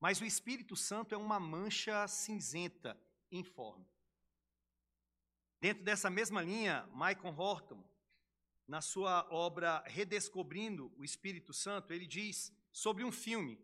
[0.00, 2.98] mas o Espírito Santo é uma mancha cinzenta
[3.30, 3.86] informe.
[5.60, 7.82] Dentro dessa mesma linha, Michael Horton,
[8.66, 13.58] na sua obra Redescobrindo o Espírito Santo, ele diz sobre um filme.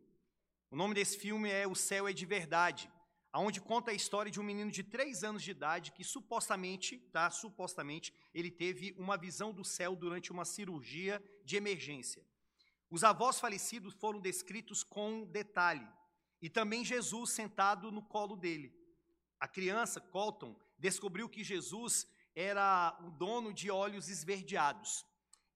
[0.70, 2.90] O nome desse filme é O Céu é de Verdade,
[3.30, 7.30] aonde conta a história de um menino de três anos de idade que supostamente, tá,
[7.30, 12.24] supostamente, ele teve uma visão do céu durante uma cirurgia de emergência.
[12.90, 15.87] Os avós falecidos foram descritos com detalhe,
[16.45, 18.70] e também Jesus sentado no colo dele.
[19.41, 22.06] A criança, Colton, descobriu que Jesus
[22.37, 25.06] era o dono de olhos esverdeados.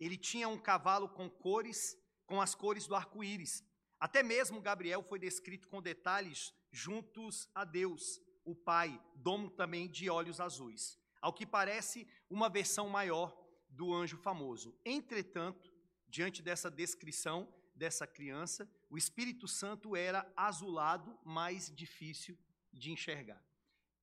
[0.01, 3.63] Ele tinha um cavalo com cores, com as cores do arco-íris.
[4.01, 10.09] Até mesmo Gabriel foi descrito com detalhes juntos a Deus, o Pai, dono também de
[10.09, 10.99] olhos azuis.
[11.21, 14.75] Ao que parece, uma versão maior do anjo famoso.
[14.87, 15.71] Entretanto,
[16.09, 17.47] diante dessa descrição
[17.79, 22.37] dessa criança, o Espírito Santo era azulado, mais difícil
[22.73, 23.43] de enxergar.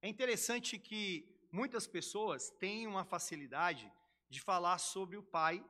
[0.02, 3.92] É interessante que muitas pessoas têm uma facilidade
[4.30, 5.64] de falar sobre o pai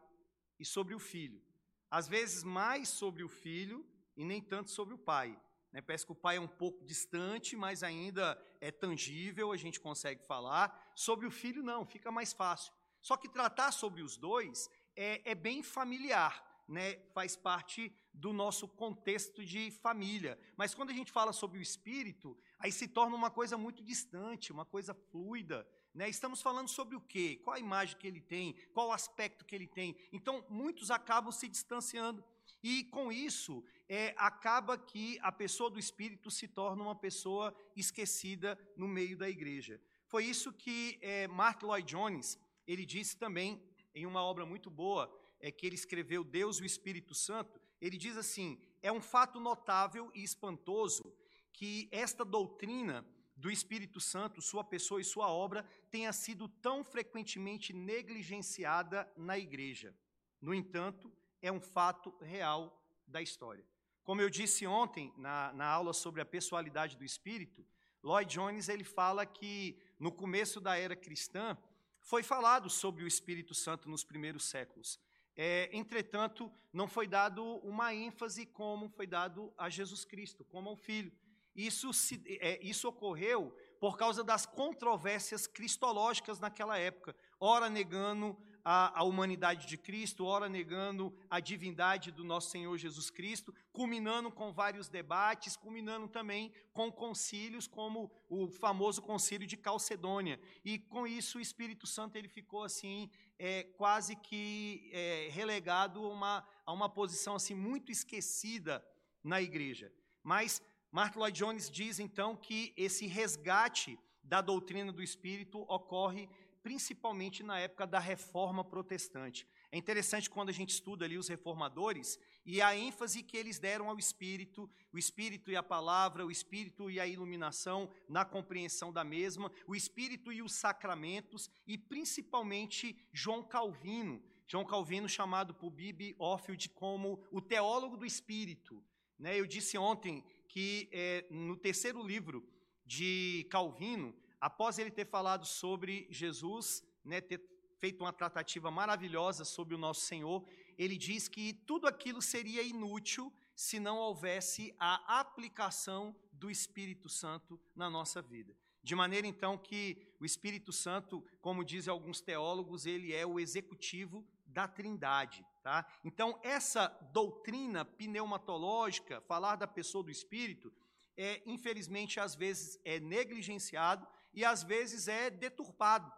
[0.59, 1.41] e sobre o filho.
[1.89, 5.37] Às vezes mais sobre o filho e nem tanto sobre o pai.
[5.71, 5.81] Né?
[5.81, 10.23] Parece que o pai é um pouco distante, mas ainda é tangível, a gente consegue
[10.23, 10.93] falar.
[10.95, 12.73] Sobre o filho, não, fica mais fácil.
[13.01, 18.67] Só que tratar sobre os dois é, é bem familiar né, faz parte do nosso
[18.67, 20.37] contexto de família.
[20.57, 24.51] Mas quando a gente fala sobre o espírito, aí se torna uma coisa muito distante,
[24.51, 25.67] uma coisa fluida.
[25.93, 26.09] Né?
[26.09, 27.39] Estamos falando sobre o quê?
[27.43, 28.53] Qual a imagem que ele tem?
[28.73, 29.95] Qual o aspecto que ele tem?
[30.11, 32.23] Então, muitos acabam se distanciando.
[32.61, 38.57] E com isso, é, acaba que a pessoa do Espírito se torna uma pessoa esquecida
[38.75, 39.79] no meio da igreja.
[40.07, 43.61] Foi isso que é, Mark Lloyd Jones ele disse também
[43.93, 47.97] em uma obra muito boa, é, que ele escreveu Deus e o Espírito Santo, ele
[47.97, 51.13] diz assim: é um fato notável e espantoso
[51.51, 53.05] que esta doutrina
[53.35, 59.93] do Espírito Santo, sua pessoa e sua obra, tenha sido tão frequentemente negligenciada na igreja.
[60.39, 63.65] No entanto, é um fato real da história.
[64.03, 67.65] Como eu disse ontem na, na aula sobre a pessoalidade do Espírito,
[68.03, 71.57] Lloyd Jones ele fala que no começo da era cristã
[71.99, 74.99] foi falado sobre o Espírito Santo nos primeiros séculos.
[75.35, 80.75] É, entretanto, não foi dado uma ênfase como foi dado a Jesus Cristo, como ao
[80.75, 81.11] Filho.
[81.55, 88.37] Isso, se, é, isso ocorreu por causa das controvérsias cristológicas naquela época, ora negando
[88.67, 94.31] a, a, humanidade de Cristo, ora negando a divindade do nosso Senhor Jesus Cristo, culminando
[94.31, 100.39] com vários debates, culminando também com concílios, como o famoso concílio de Calcedônia.
[100.63, 106.09] E com isso o Espírito Santo ele ficou assim, é, quase que é, relegado a
[106.09, 108.83] uma, a uma posição assim muito esquecida
[109.23, 109.93] na igreja.
[110.23, 110.59] Mas
[110.91, 116.27] Mark Lloyd Jones diz então que esse resgate da doutrina do Espírito ocorre
[116.65, 119.47] principalmente na época da reforma protestante.
[119.71, 123.87] É interessante quando a gente estuda ali os reformadores e a ênfase que eles deram
[123.87, 129.03] ao Espírito, o Espírito e a palavra, o Espírito e a iluminação na compreensão da
[129.03, 134.19] mesma, o Espírito e os sacramentos e principalmente João Calvino.
[134.47, 138.83] João Calvino, chamado por Bibi Orfield como o teólogo do Espírito.
[139.19, 139.39] Né?
[139.39, 142.43] Eu disse ontem que é, no terceiro livro
[142.83, 147.41] de Calvino, após ele ter falado sobre Jesus, né, ter
[147.79, 150.45] feito uma tratativa maravilhosa sobre o nosso Senhor,
[150.77, 157.59] ele diz que tudo aquilo seria inútil se não houvesse a aplicação do Espírito Santo
[157.75, 158.55] na nossa vida.
[158.83, 164.23] De maneira então que o Espírito Santo, como dizem alguns teólogos, ele é o executivo
[164.45, 165.87] da Trindade, tá?
[166.03, 170.71] Então essa doutrina pneumatológica, falar da pessoa do Espírito,
[171.17, 176.11] é infelizmente às vezes é negligenciado e às vezes é deturpado.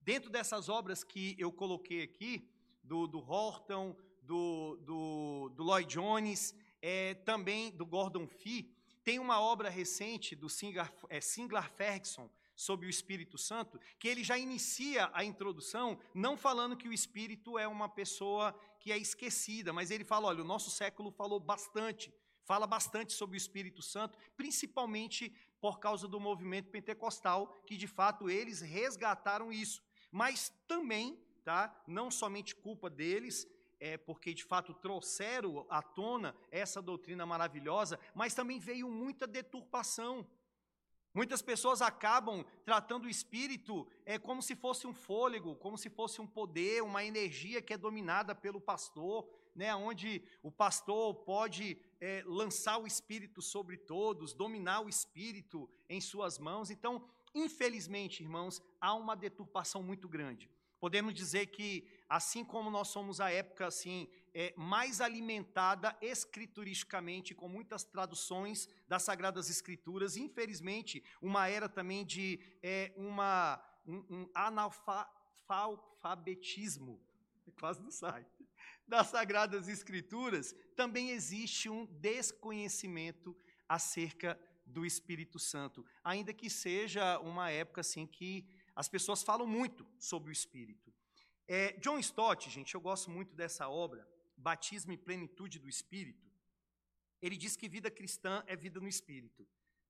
[0.00, 2.48] Dentro dessas obras que eu coloquei aqui,
[2.82, 8.70] do, do Horton, do, do, do Lloyd Jones, é, também do Gordon Fee,
[9.02, 14.22] tem uma obra recente do Singlar, é, Singlar Ferguson sobre o Espírito Santo, que ele
[14.22, 19.72] já inicia a introdução não falando que o Espírito é uma pessoa que é esquecida,
[19.72, 22.12] mas ele fala, olha, o nosso século falou bastante,
[22.44, 25.34] fala bastante sobre o Espírito Santo, principalmente
[25.64, 29.82] por causa do movimento pentecostal, que de fato eles resgataram isso.
[30.12, 33.48] Mas também, tá, não somente culpa deles,
[33.80, 40.28] é porque de fato trouxeram à tona essa doutrina maravilhosa, mas também veio muita deturpação.
[41.14, 46.20] Muitas pessoas acabam tratando o espírito é, como se fosse um fôlego, como se fosse
[46.20, 52.22] um poder, uma energia que é dominada pelo pastor, né, onde o pastor pode é,
[52.26, 56.70] lançar o Espírito sobre todos, dominar o Espírito em suas mãos.
[56.70, 60.50] Então, infelizmente, irmãos, há uma deturpação muito grande.
[60.84, 67.48] Podemos dizer que, assim como nós somos a época assim é, mais alimentada escrituristicamente, com
[67.48, 77.00] muitas traduções das Sagradas Escrituras, infelizmente, uma era também de é, uma, um, um analfabetismo,
[77.58, 78.26] quase não sai,
[78.86, 83.36] das Sagradas Escrituras, também existe um desconhecimento
[83.68, 89.86] acerca do Espírito Santo, ainda que seja uma época assim que as pessoas falam muito
[89.98, 90.92] sobre o Espírito.
[91.46, 96.30] É, John Stott, gente, eu gosto muito dessa obra, Batismo e Plenitude do Espírito.
[97.20, 99.46] Ele diz que vida cristã é vida no Espírito.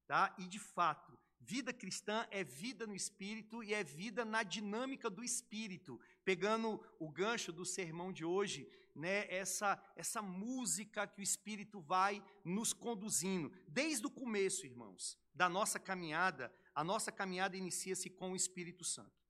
[0.06, 0.34] Tá?
[0.38, 5.22] E, de fato, vida cristã é vida no Espírito e é vida na dinâmica do
[5.22, 6.00] Espírito.
[6.24, 12.24] Pegando o gancho do sermão de hoje, né, essa, essa música que o Espírito vai
[12.44, 13.52] nos conduzindo.
[13.68, 19.22] Desde o começo, irmãos, da nossa caminhada, a nossa caminhada inicia-se com o Espírito Santo.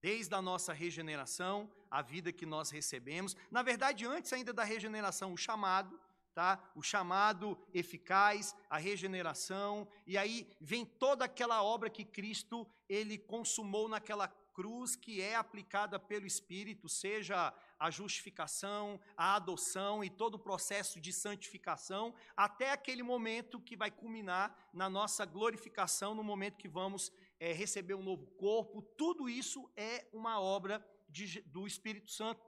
[0.00, 5.32] Desde a nossa regeneração, a vida que nós recebemos, na verdade, antes ainda da regeneração,
[5.32, 5.98] o chamado,
[6.38, 6.70] tá?
[6.72, 13.88] O chamado eficaz, a regeneração, e aí vem toda aquela obra que Cristo ele consumou
[13.88, 20.38] naquela cruz que é aplicada pelo Espírito, seja a justificação, a adoção e todo o
[20.38, 26.68] processo de santificação, até aquele momento que vai culminar na nossa glorificação, no momento que
[26.68, 27.10] vamos
[27.40, 28.80] é, receber um novo corpo.
[28.96, 32.40] Tudo isso é uma obra de, do Espírito Santo.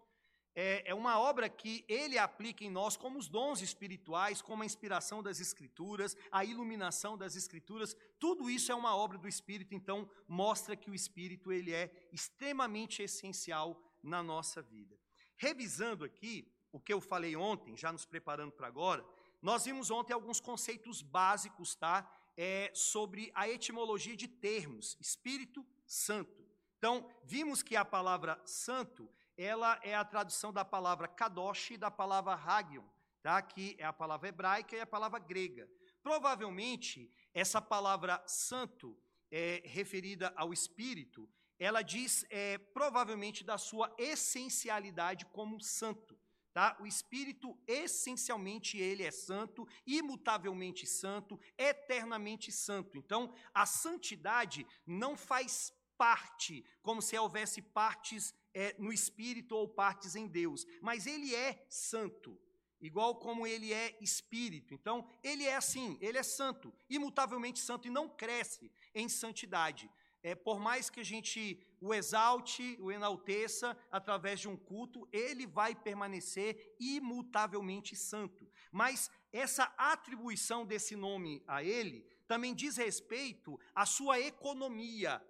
[0.54, 4.66] É, é uma obra que ele aplica em nós como os dons espirituais, como a
[4.66, 7.96] inspiração das Escrituras, a iluminação das Escrituras.
[8.18, 13.02] Tudo isso é uma obra do Espírito, então mostra que o Espírito ele é extremamente
[13.02, 14.98] essencial na nossa vida.
[15.36, 19.04] Revisando aqui o que eu falei ontem, já nos preparando para agora,
[19.40, 22.08] nós vimos ontem alguns conceitos básicos, tá?
[22.36, 26.40] É, sobre a etimologia de termos, Espírito Santo.
[26.78, 29.10] Então, vimos que a palavra santo,
[29.42, 32.84] ela é a tradução da palavra kadosh e da palavra hagion,
[33.22, 33.40] tá?
[33.40, 35.66] que é a palavra hebraica e a palavra grega.
[36.02, 38.94] Provavelmente, essa palavra santo,
[39.30, 41.26] é, referida ao Espírito,
[41.58, 46.18] ela diz é, provavelmente da sua essencialidade como santo.
[46.52, 46.76] Tá?
[46.78, 52.98] O Espírito, essencialmente, ele é santo, imutavelmente santo, eternamente santo.
[52.98, 55.72] Então, a santidade não faz
[56.04, 61.66] parte, como se houvesse partes é, no Espírito ou partes em Deus, mas ele é
[61.68, 62.40] santo,
[62.80, 64.72] igual como ele é Espírito.
[64.72, 69.90] Então, ele é assim, ele é santo, imutavelmente santo e não cresce em santidade
[70.22, 75.46] é, por mais que a gente o exalte, o enalteça através de um culto, ele
[75.46, 78.46] vai permanecer imutavelmente santo.
[78.70, 85.24] Mas essa atribuição desse nome a ele também diz respeito à sua economia,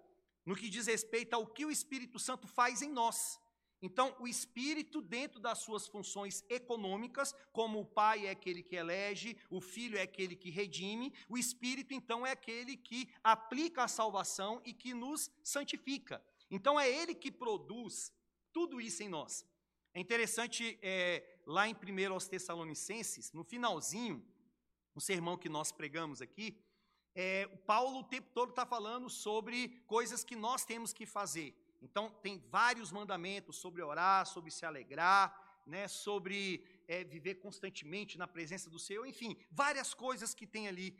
[0.45, 3.39] no que diz respeito ao que o Espírito Santo faz em nós.
[3.81, 9.35] Então, o Espírito, dentro das suas funções econômicas, como o Pai é aquele que elege,
[9.49, 14.61] o Filho é aquele que redime, o Espírito, então, é aquele que aplica a salvação
[14.63, 16.23] e que nos santifica.
[16.51, 18.13] Então, é ele que produz
[18.53, 19.43] tudo isso em nós.
[19.95, 24.23] É interessante, é, lá em 1 aos Tessalonicenses, no finalzinho,
[24.93, 26.55] no sermão que nós pregamos aqui,
[27.15, 31.55] é, Paulo o tempo todo está falando sobre coisas que nós temos que fazer.
[31.81, 38.27] Então, tem vários mandamentos sobre orar, sobre se alegrar, né, sobre é, viver constantemente na
[38.27, 40.97] presença do Senhor, enfim, várias coisas que tem ali.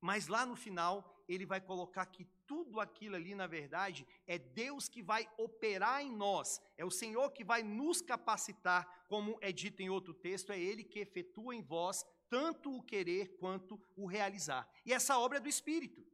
[0.00, 4.88] Mas lá no final, ele vai colocar que tudo aquilo ali, na verdade, é Deus
[4.88, 9.80] que vai operar em nós, é o Senhor que vai nos capacitar, como é dito
[9.80, 14.68] em outro texto, é Ele que efetua em vós tanto o querer quanto o realizar.
[14.84, 16.04] E essa obra é do Espírito.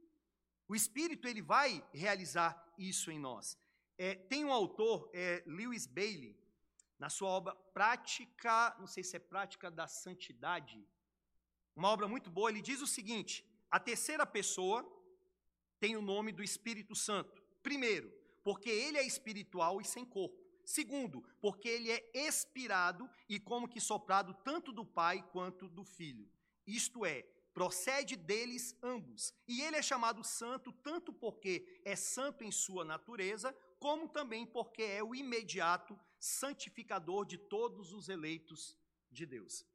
[0.67, 3.57] O Espírito, ele vai realizar isso em nós.
[3.97, 6.37] É, tem um autor, é, Lewis Bailey,
[6.99, 10.87] na sua obra Prática, não sei se é Prática da Santidade,
[11.75, 14.79] uma obra muito boa, ele diz o seguinte: a terceira pessoa
[15.79, 17.41] tem o nome do Espírito Santo.
[17.63, 18.13] Primeiro,
[18.43, 20.39] porque ele é espiritual e sem corpo.
[20.65, 26.29] Segundo, porque ele é expirado e como que soprado tanto do Pai quanto do Filho.
[26.65, 29.33] Isto é, procede deles ambos.
[29.47, 34.83] E ele é chamado santo tanto porque é santo em sua natureza, como também porque
[34.83, 38.77] é o imediato santificador de todos os eleitos
[39.11, 39.65] de Deus.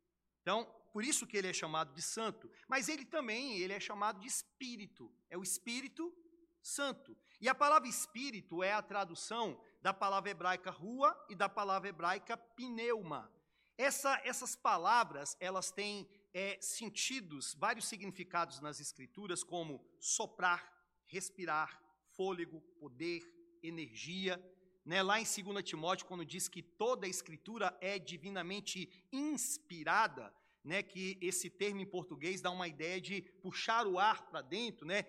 [0.40, 4.20] Então, por isso que ele é chamado de santo, mas ele também, ele é chamado
[4.20, 5.12] de espírito.
[5.28, 6.14] É o Espírito
[6.62, 7.16] Santo.
[7.40, 12.36] E a palavra espírito é a tradução da palavra hebraica rua e da palavra hebraica
[12.36, 13.32] pneuma.
[13.78, 20.72] Essa, essas palavras, elas têm é, sentidos, vários significados nas escrituras, como soprar,
[21.06, 21.80] respirar,
[22.16, 23.22] fôlego, poder,
[23.62, 24.44] energia.
[24.84, 25.04] Né?
[25.04, 30.82] Lá em 2 Timóteo, quando diz que toda a escritura é divinamente inspirada, né?
[30.82, 35.06] que esse termo em português dá uma ideia de puxar o ar para dentro, né?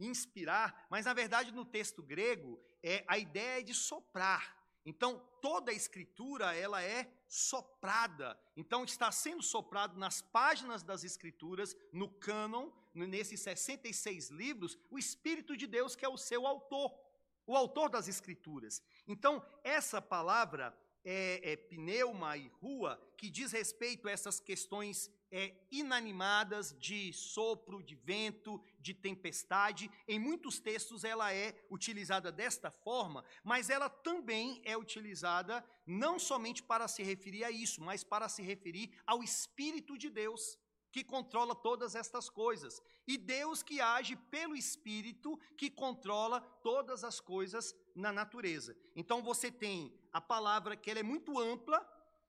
[0.00, 4.56] inspirar, mas na verdade no texto grego é a ideia de soprar.
[4.84, 8.38] Então, toda a escritura, ela é soprada.
[8.56, 15.56] Então, está sendo soprado nas páginas das escrituras, no cânon, nesses 66 livros, o Espírito
[15.56, 16.96] de Deus, que é o seu autor,
[17.44, 18.80] o autor das escrituras.
[19.08, 20.72] Então, essa palavra
[21.08, 27.80] é, é pneuma e rua, que diz respeito a essas questões é, inanimadas de sopro,
[27.80, 29.88] de vento, de tempestade.
[30.08, 36.60] Em muitos textos ela é utilizada desta forma, mas ela também é utilizada não somente
[36.60, 40.58] para se referir a isso, mas para se referir ao Espírito de Deus
[40.90, 47.20] que controla todas estas coisas, e Deus que age pelo Espírito que controla todas as
[47.20, 48.76] coisas na natureza.
[48.94, 51.84] Então você tem a palavra que ela é muito ampla,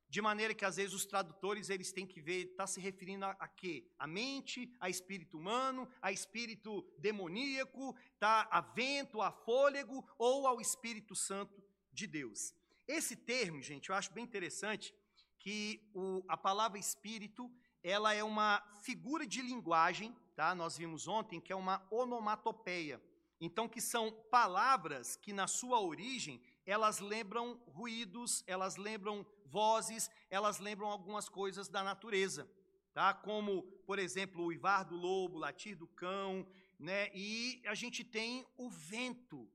[0.09, 3.31] de maneira que às vezes os tradutores eles têm que ver, está se referindo a,
[3.31, 3.85] a quê?
[3.99, 8.47] A mente, a espírito humano, a espírito demoníaco, tá?
[8.49, 12.53] a vento, a fôlego ou ao Espírito Santo de Deus.
[12.87, 14.95] Esse termo, gente, eu acho bem interessante
[15.37, 17.51] que o, a palavra espírito
[17.83, 20.55] ela é uma figura de linguagem, tá?
[20.55, 23.01] Nós vimos ontem que é uma onomatopeia.
[23.39, 30.59] Então, que são palavras que na sua origem elas lembram ruídos, elas lembram vozes, elas
[30.59, 32.49] lembram algumas coisas da natureza,
[32.93, 33.13] tá?
[33.13, 36.45] Como, por exemplo, o uivar do lobo, latir do cão,
[36.79, 37.09] né?
[37.13, 39.49] E a gente tem o vento.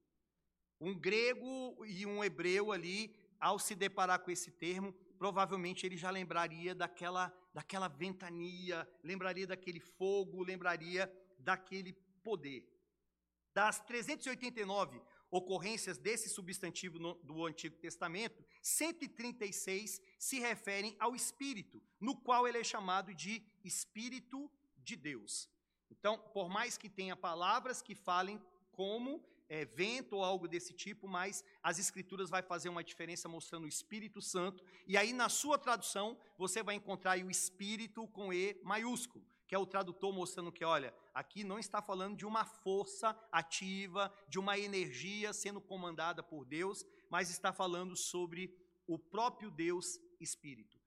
[0.81, 6.11] Um grego e um hebreu ali, ao se deparar com esse termo, provavelmente ele já
[6.11, 12.65] lembraria daquela, daquela ventania, lembraria daquele fogo, lembraria daquele poder.
[13.55, 22.15] Das 389 ocorrências desse substantivo no, do Antigo Testamento, 136 se referem ao Espírito, no
[22.15, 25.49] qual ele é chamado de Espírito de Deus.
[25.91, 28.41] Então, por mais que tenha palavras que falem
[28.73, 33.65] como é, vento ou algo desse tipo, mas as Escrituras vai fazer uma diferença mostrando
[33.65, 38.59] o Espírito Santo, e aí na sua tradução você vai encontrar o Espírito com E
[38.63, 43.15] maiúsculo que é o tradutor mostrando que, olha, aqui não está falando de uma força
[43.31, 48.51] ativa, de uma energia sendo comandada por Deus, mas está falando sobre
[48.87, 50.81] o próprio Deus Espírito.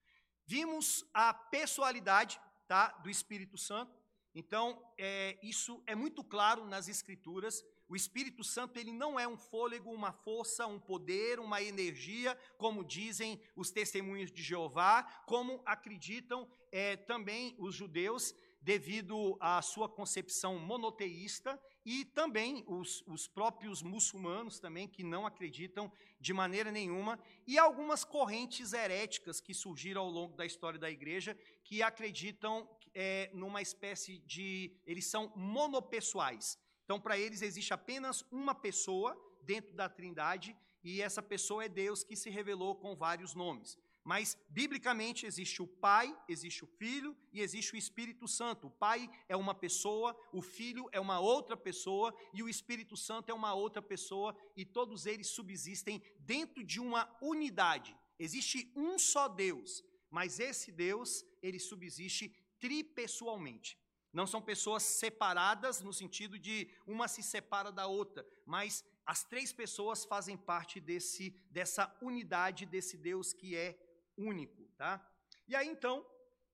[0.44, 3.96] Vimos a pessoalidade tá, do Espírito Santo,
[4.34, 7.64] então é, isso é muito claro nas Escrituras.
[7.88, 12.84] O Espírito Santo ele não é um fôlego, uma força, um poder, uma energia, como
[12.84, 18.34] dizem os testemunhos de Jeová, como acreditam é, também os judeus
[18.66, 25.88] devido à sua concepção monoteísta e também os, os, próprios muçulmanos também que não acreditam
[26.18, 31.38] de maneira nenhuma e algumas correntes heréticas que surgiram ao longo da história da igreja
[31.62, 36.58] que acreditam é, numa espécie de eles são monopessoais.
[36.84, 42.02] Então para eles existe apenas uma pessoa dentro da Trindade e essa pessoa é Deus
[42.02, 47.40] que se revelou com vários nomes mas, biblicamente, existe o Pai, existe o Filho e
[47.40, 48.68] existe o Espírito Santo.
[48.68, 53.30] O Pai é uma pessoa, o Filho é uma outra pessoa e o Espírito Santo
[53.30, 57.96] é uma outra pessoa, e todos eles subsistem dentro de uma unidade.
[58.16, 63.76] Existe um só Deus, mas esse Deus, ele subsiste tripessoalmente.
[64.12, 69.52] Não são pessoas separadas no sentido de uma se separa da outra, mas as três
[69.52, 73.76] pessoas fazem parte desse, dessa unidade desse Deus que é
[74.16, 75.06] único, tá?
[75.48, 76.04] E aí então,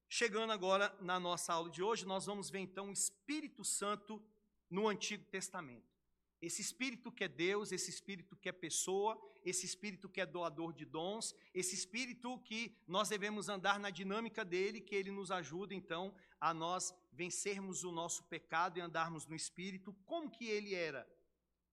[0.08, 4.22] chegando agora na nossa aula de hoje, nós vamos ver então o Espírito Santo
[4.68, 5.92] no Antigo Testamento.
[6.40, 10.72] Esse Espírito que é Deus, esse Espírito que é pessoa, esse Espírito que é doador
[10.72, 15.72] de dons, esse Espírito que nós devemos andar na dinâmica dele, que ele nos ajuda
[15.72, 21.08] então a nós vencermos o nosso pecado e andarmos no Espírito, como que ele era,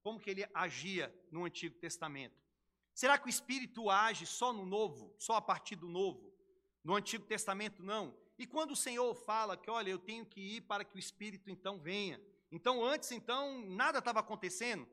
[0.03, 2.48] como que ele agia no Antigo Testamento.
[2.99, 6.35] Será que o Espírito age só no novo, só a partir do novo?
[6.83, 8.13] No Antigo Testamento, não.
[8.37, 11.49] E quando o Senhor fala que, olha, eu tenho que ir para que o Espírito
[11.49, 12.21] então venha.
[12.51, 14.85] Então, antes, então, nada estava acontecendo.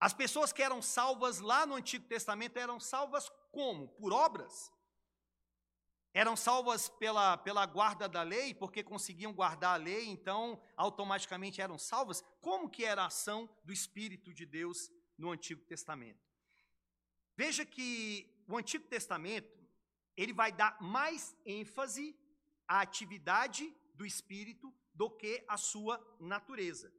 [0.00, 3.86] As pessoas que eram salvas lá no Antigo Testamento eram salvas como?
[3.90, 4.72] Por obras?
[6.12, 11.78] Eram salvas pela, pela guarda da lei, porque conseguiam guardar a lei, então automaticamente eram
[11.78, 12.24] salvas?
[12.40, 16.33] Como que era a ação do Espírito de Deus no Antigo Testamento?
[17.36, 19.58] Veja que o Antigo Testamento,
[20.16, 22.16] ele vai dar mais ênfase
[22.68, 26.92] à atividade do Espírito do que à sua natureza.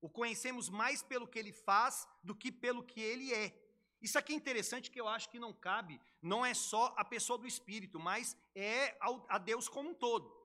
[0.00, 3.58] O conhecemos mais pelo que ele faz do que pelo que ele é.
[4.00, 7.38] Isso aqui é interessante que eu acho que não cabe, não é só a pessoa
[7.38, 8.96] do Espírito, mas é
[9.28, 10.36] a Deus como um todo.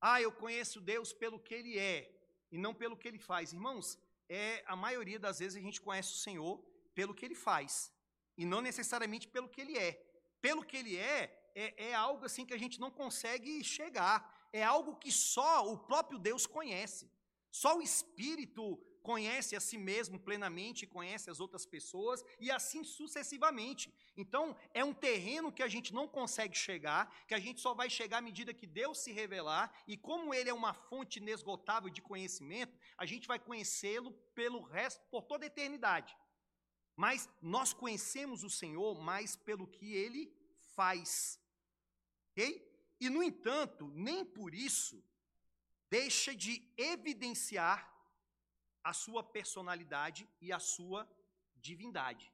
[0.00, 2.10] Ah, eu conheço Deus pelo que ele é
[2.50, 3.52] e não pelo que ele faz.
[3.52, 3.98] Irmãos,
[4.28, 6.58] é a maioria das vezes a gente conhece o Senhor
[6.94, 7.91] pelo que ele faz
[8.36, 9.92] e não necessariamente pelo que ele é.
[10.40, 14.48] Pelo que ele é, é, é algo assim que a gente não consegue chegar.
[14.52, 17.10] É algo que só o próprio Deus conhece.
[17.50, 23.92] Só o Espírito conhece a si mesmo plenamente, conhece as outras pessoas e assim sucessivamente.
[24.16, 27.90] Então, é um terreno que a gente não consegue chegar, que a gente só vai
[27.90, 32.00] chegar à medida que Deus se revelar, e como ele é uma fonte inesgotável de
[32.00, 36.16] conhecimento, a gente vai conhecê-lo pelo resto, por toda a eternidade.
[36.96, 40.32] Mas nós conhecemos o Senhor mais pelo que ele
[40.74, 41.40] faz.
[42.36, 45.02] E no entanto, nem por isso
[45.90, 47.90] deixa de evidenciar
[48.82, 51.08] a sua personalidade e a sua
[51.56, 52.32] divindade.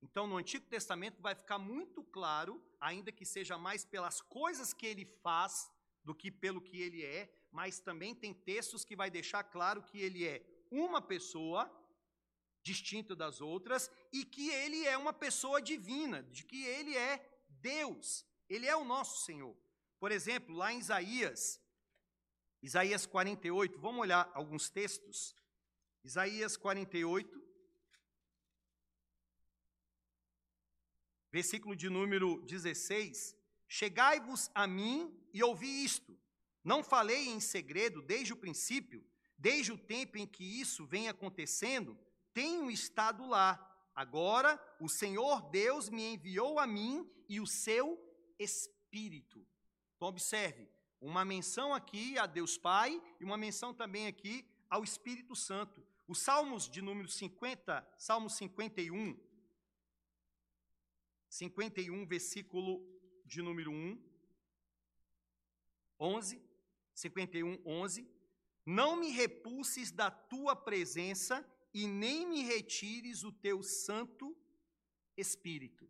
[0.00, 4.86] Então, no Antigo Testamento vai ficar muito claro, ainda que seja mais pelas coisas que
[4.86, 5.70] ele faz
[6.04, 9.98] do que pelo que ele é, mas também tem textos que vai deixar claro que
[9.98, 11.66] ele é uma pessoa
[12.62, 18.26] distinta das outras e que ele é uma pessoa divina, de que ele é Deus,
[18.48, 19.56] ele é o nosso Senhor.
[19.98, 21.60] Por exemplo, lá em Isaías,
[22.62, 25.34] Isaías 48, vamos olhar alguns textos.
[26.04, 27.42] Isaías 48,
[31.30, 33.36] versículo de número 16:
[33.66, 36.18] Chegai-vos a mim e ouvi isto.
[36.64, 39.04] Não falei em segredo desde o princípio,
[39.36, 41.98] desde o tempo em que isso vem acontecendo,
[42.32, 43.64] tenho estado lá.
[43.94, 47.98] Agora o Senhor Deus me enviou a mim e o seu
[48.38, 49.44] Espírito.
[49.96, 50.68] Então, observe,
[51.00, 55.84] uma menção aqui a Deus Pai e uma menção também aqui ao Espírito Santo.
[56.06, 59.18] Os Salmos de número 50, Salmo 51,
[61.28, 62.82] 51, versículo
[63.24, 64.00] de número 1,
[66.00, 66.42] 11,
[66.94, 68.08] 51, 11.
[68.64, 71.46] Não me repulses da tua presença
[71.80, 74.36] e nem me retires o teu Santo
[75.16, 75.88] Espírito.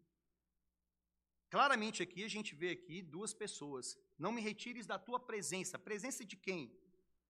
[1.49, 3.97] Claramente aqui a gente vê aqui duas pessoas.
[4.19, 5.79] Não me retires da tua presença.
[5.79, 6.71] Presença de quem?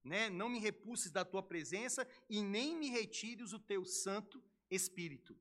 [0.02, 0.28] Né?
[0.28, 5.38] Não me repulses da tua presença e nem me retires o teu Santo Espírito.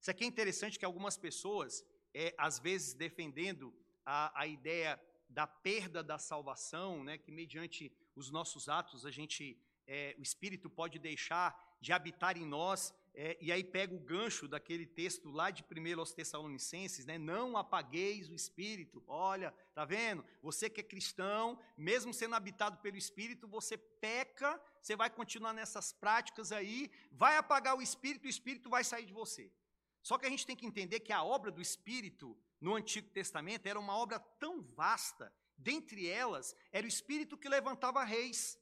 [0.00, 3.74] Isso aqui é interessante que algumas pessoas, é, às vezes defendendo
[4.06, 9.60] a, a ideia da perda da salvação, né, que mediante os nossos atos a gente,
[9.84, 14.46] é, o Espírito pode deixar de habitar em nós, é, e aí pega o gancho
[14.48, 17.18] daquele texto lá de 1 aos Tessalonicenses, né?
[17.18, 19.02] Não apagueis o Espírito.
[19.06, 20.24] Olha, tá vendo?
[20.40, 25.92] Você que é cristão, mesmo sendo habitado pelo Espírito, você peca, você vai continuar nessas
[25.92, 29.52] práticas aí, vai apagar o Espírito, o Espírito vai sair de você.
[30.02, 33.66] Só que a gente tem que entender que a obra do Espírito no Antigo Testamento
[33.66, 38.58] era uma obra tão vasta, dentre elas, era o Espírito que levantava reis.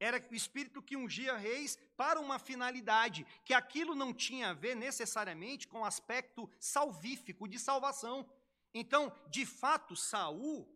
[0.00, 4.74] Era o espírito que ungia reis para uma finalidade, que aquilo não tinha a ver
[4.74, 8.26] necessariamente com o aspecto salvífico de salvação.
[8.72, 10.66] Então, de fato, Saul,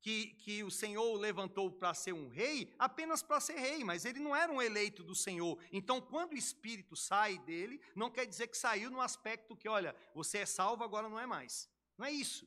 [0.00, 4.20] que, que o Senhor levantou para ser um rei, apenas para ser rei, mas ele
[4.20, 5.58] não era um eleito do Senhor.
[5.72, 9.96] Então, quando o espírito sai dele, não quer dizer que saiu no aspecto que, olha,
[10.14, 11.70] você é salvo, agora não é mais.
[11.96, 12.46] Não é isso.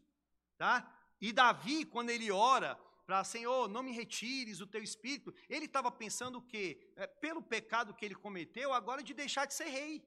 [0.56, 0.96] Tá?
[1.20, 2.80] E Davi, quando ele ora,
[3.12, 5.36] para Senhor, não me retires o teu espírito.
[5.50, 6.94] Ele estava pensando o quê?
[6.96, 10.02] É, pelo pecado que ele cometeu, agora de deixar de ser rei.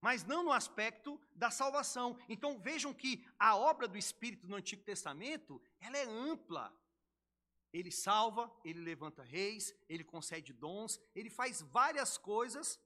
[0.00, 2.18] Mas não no aspecto da salvação.
[2.28, 6.76] Então vejam que a obra do Espírito no Antigo Testamento, ela é ampla.
[7.72, 12.80] Ele salva, ele levanta reis, ele concede dons, ele faz várias coisas,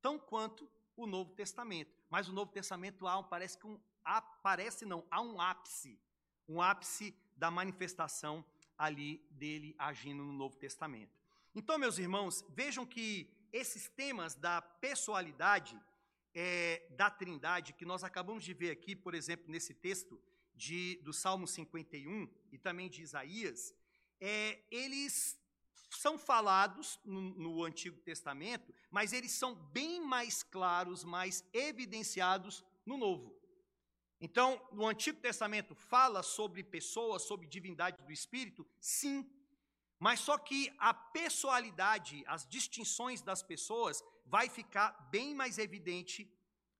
[0.00, 0.66] tão quanto
[0.96, 1.94] o Novo Testamento.
[2.08, 6.00] Mas o Novo Testamento há, parece que um, aparece não, há um ápice,
[6.48, 8.44] um ápice da manifestação
[8.76, 11.16] ali dele agindo no Novo Testamento.
[11.54, 15.78] Então, meus irmãos, vejam que esses temas da pessoalidade
[16.34, 20.20] é, da Trindade, que nós acabamos de ver aqui, por exemplo, nesse texto
[20.54, 23.74] de, do Salmo 51 e também de Isaías,
[24.20, 25.38] é, eles
[25.90, 32.96] são falados no, no Antigo Testamento, mas eles são bem mais claros, mais evidenciados no
[32.96, 33.36] Novo.
[34.24, 38.64] Então, no Antigo Testamento fala sobre pessoas, sobre divindade do Espírito?
[38.78, 39.28] Sim.
[39.98, 46.32] Mas só que a pessoalidade, as distinções das pessoas, vai ficar bem mais evidente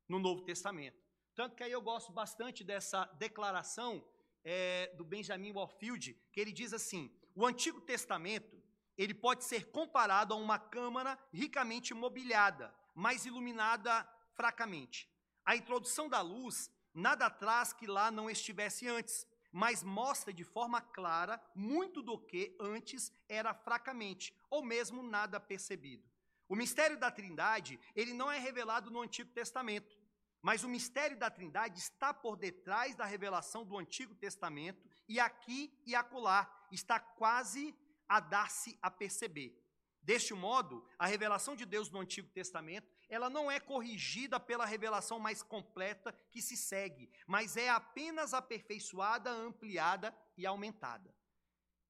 [0.08, 1.02] no Novo Testamento.
[1.34, 4.06] Tanto que aí eu gosto bastante dessa declaração
[4.44, 8.62] é, do Benjamin Warfield, que ele diz assim: o Antigo Testamento
[8.96, 15.10] ele pode ser comparado a uma câmara ricamente mobiliada, mas iluminada fracamente.
[15.44, 20.80] A introdução da luz nada traz que lá não estivesse antes, mas mostra de forma
[20.80, 26.10] clara muito do que antes era fracamente, ou mesmo nada percebido.
[26.48, 29.96] O mistério da Trindade, ele não é revelado no Antigo Testamento,
[30.42, 35.72] mas o mistério da Trindade está por detrás da revelação do Antigo Testamento e aqui
[35.86, 37.74] e acolá está quase
[38.08, 39.56] a dar-se a perceber.
[40.02, 45.20] Deste modo, a revelação de Deus no Antigo Testamento, ela não é corrigida pela revelação
[45.20, 51.14] mais completa que se segue, mas é apenas aperfeiçoada, ampliada e aumentada.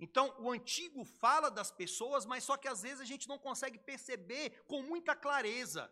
[0.01, 3.79] Então, o antigo fala das pessoas, mas só que às vezes a gente não consegue
[3.79, 5.89] perceber com muita clareza.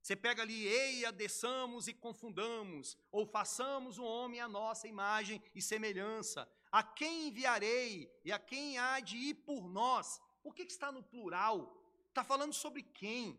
[0.00, 5.60] Você pega ali, eia, desçamos e confundamos, ou façamos um homem à nossa imagem e
[5.60, 6.50] semelhança.
[6.72, 10.18] A quem enviarei e a quem há de ir por nós?
[10.42, 11.76] Por que, que está no plural?
[12.08, 13.38] Está falando sobre quem?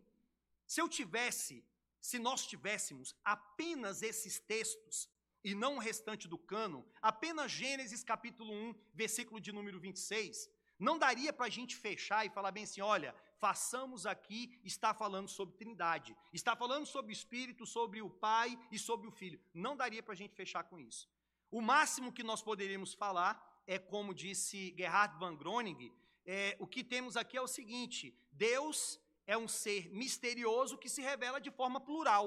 [0.71, 1.65] Se eu tivesse,
[1.99, 5.10] se nós tivéssemos apenas esses textos,
[5.43, 10.97] e não o restante do cano, apenas Gênesis capítulo 1, versículo de número 26, não
[10.97, 15.57] daria para a gente fechar e falar bem assim: olha, façamos aqui, está falando sobre
[15.57, 19.41] Trindade, está falando sobre o Espírito, sobre o Pai e sobre o Filho.
[19.53, 21.10] Não daria para a gente fechar com isso.
[21.51, 25.93] O máximo que nós poderíamos falar é, como disse Gerhard van Groningen,
[26.25, 31.01] é, o que temos aqui é o seguinte: Deus é um ser misterioso que se
[31.01, 32.25] revela de forma plural.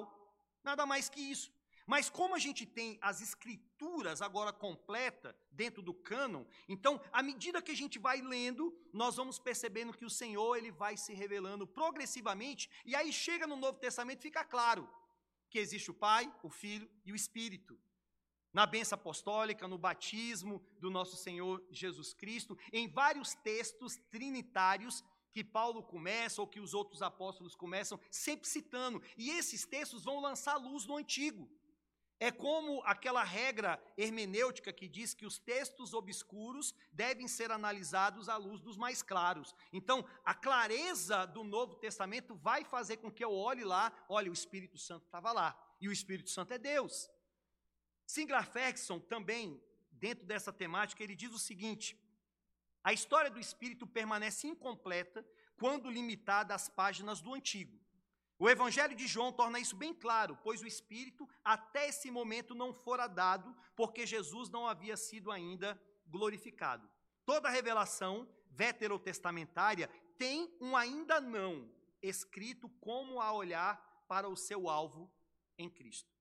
[0.62, 1.52] Nada mais que isso.
[1.86, 7.60] Mas como a gente tem as escrituras agora completa dentro do cânon, então, à medida
[7.60, 11.66] que a gente vai lendo, nós vamos percebendo que o Senhor ele vai se revelando
[11.66, 14.88] progressivamente, e aí chega no Novo Testamento fica claro
[15.50, 17.78] que existe o Pai, o Filho e o Espírito.
[18.52, 25.04] Na benção apostólica, no batismo do nosso Senhor Jesus Cristo, em vários textos trinitários
[25.34, 29.02] que Paulo começa ou que os outros apóstolos começam, sempre citando.
[29.18, 31.50] E esses textos vão lançar luz no antigo.
[32.20, 38.36] É como aquela regra hermenêutica que diz que os textos obscuros devem ser analisados à
[38.36, 39.52] luz dos mais claros.
[39.72, 44.34] Então, a clareza do Novo Testamento vai fazer com que eu olhe lá, olha, o
[44.34, 47.10] Espírito Santo estava lá, e o Espírito Santo é Deus.
[48.06, 51.98] Sinclair Ferguson também, dentro dessa temática, ele diz o seguinte:
[52.84, 57.80] a história do Espírito permanece incompleta quando limitada às páginas do Antigo.
[58.38, 62.74] O Evangelho de João torna isso bem claro, pois o Espírito até esse momento não
[62.74, 66.86] fora dado, porque Jesus não havia sido ainda glorificado.
[67.24, 75.10] Toda revelação veterotestamentária tem um ainda não escrito como a olhar para o seu alvo
[75.56, 76.12] em Cristo.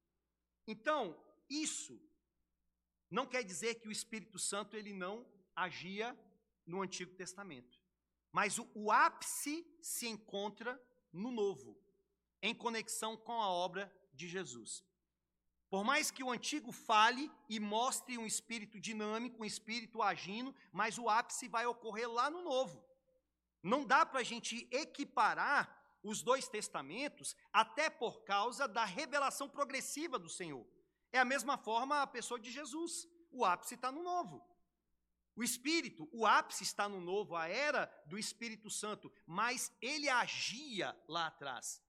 [0.65, 1.99] Então, isso
[3.10, 6.17] não quer dizer que o Espírito Santo ele não agia
[6.65, 7.80] no Antigo Testamento.
[8.32, 11.78] Mas o, o ápice se encontra no Novo
[12.41, 14.84] em conexão com a obra de Jesus.
[15.69, 20.99] Por mais que o antigo fale e mostre um espírito dinâmico, um espírito agindo, mas
[20.99, 22.86] o ápice vai ocorrer lá no novo.
[23.63, 30.19] Não dá para a gente equiparar os dois testamentos, até por causa da revelação progressiva
[30.19, 30.67] do Senhor.
[31.13, 33.08] É a mesma forma a pessoa de Jesus.
[33.32, 34.45] O ápice está no novo.
[35.36, 40.96] O Espírito, o ápice está no novo, a era do Espírito Santo, mas ele agia
[41.08, 41.82] lá atrás.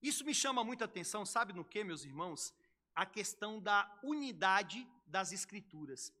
[0.00, 2.54] Isso me chama muita atenção, sabe no que, meus irmãos?
[2.94, 6.12] A questão da unidade das Escrituras.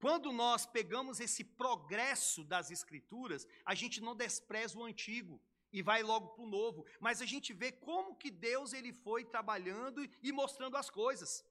[0.00, 5.40] Quando nós pegamos esse progresso das Escrituras, a gente não despreza o antigo
[5.72, 9.24] e vai logo para o novo, mas a gente vê como que Deus ele foi
[9.24, 11.44] trabalhando e mostrando as coisas.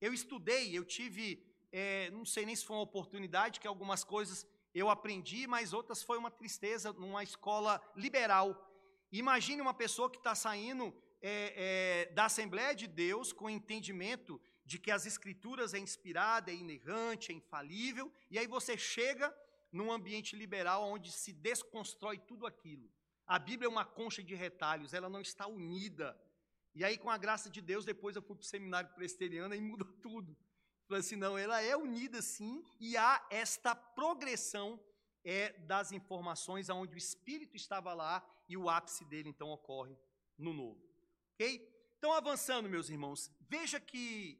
[0.00, 4.46] Eu estudei, eu tive, é, não sei nem se foi uma oportunidade, que algumas coisas
[4.74, 8.70] eu aprendi, mas outras foi uma tristeza numa escola liberal.
[9.10, 14.78] Imagine uma pessoa que está saindo é, é, da Assembleia de Deus com entendimento de
[14.78, 19.34] que as Escrituras é inspirada, é inerrante, é infalível, e aí você chega
[19.70, 22.90] num ambiente liberal onde se desconstrói tudo aquilo.
[23.26, 26.18] A Bíblia é uma concha de retalhos, ela não está unida.
[26.74, 29.60] E aí, com a graça de Deus, depois eu fui para o seminário presteriano e
[29.62, 30.36] mudou tudo.
[30.90, 34.78] Assim, não, ela é unida sim, e há esta progressão
[35.24, 39.96] é, das informações, onde o Espírito estava lá e o ápice dele então ocorre
[40.36, 40.80] no novo.
[41.38, 44.38] Então, avançando, meus irmãos, veja que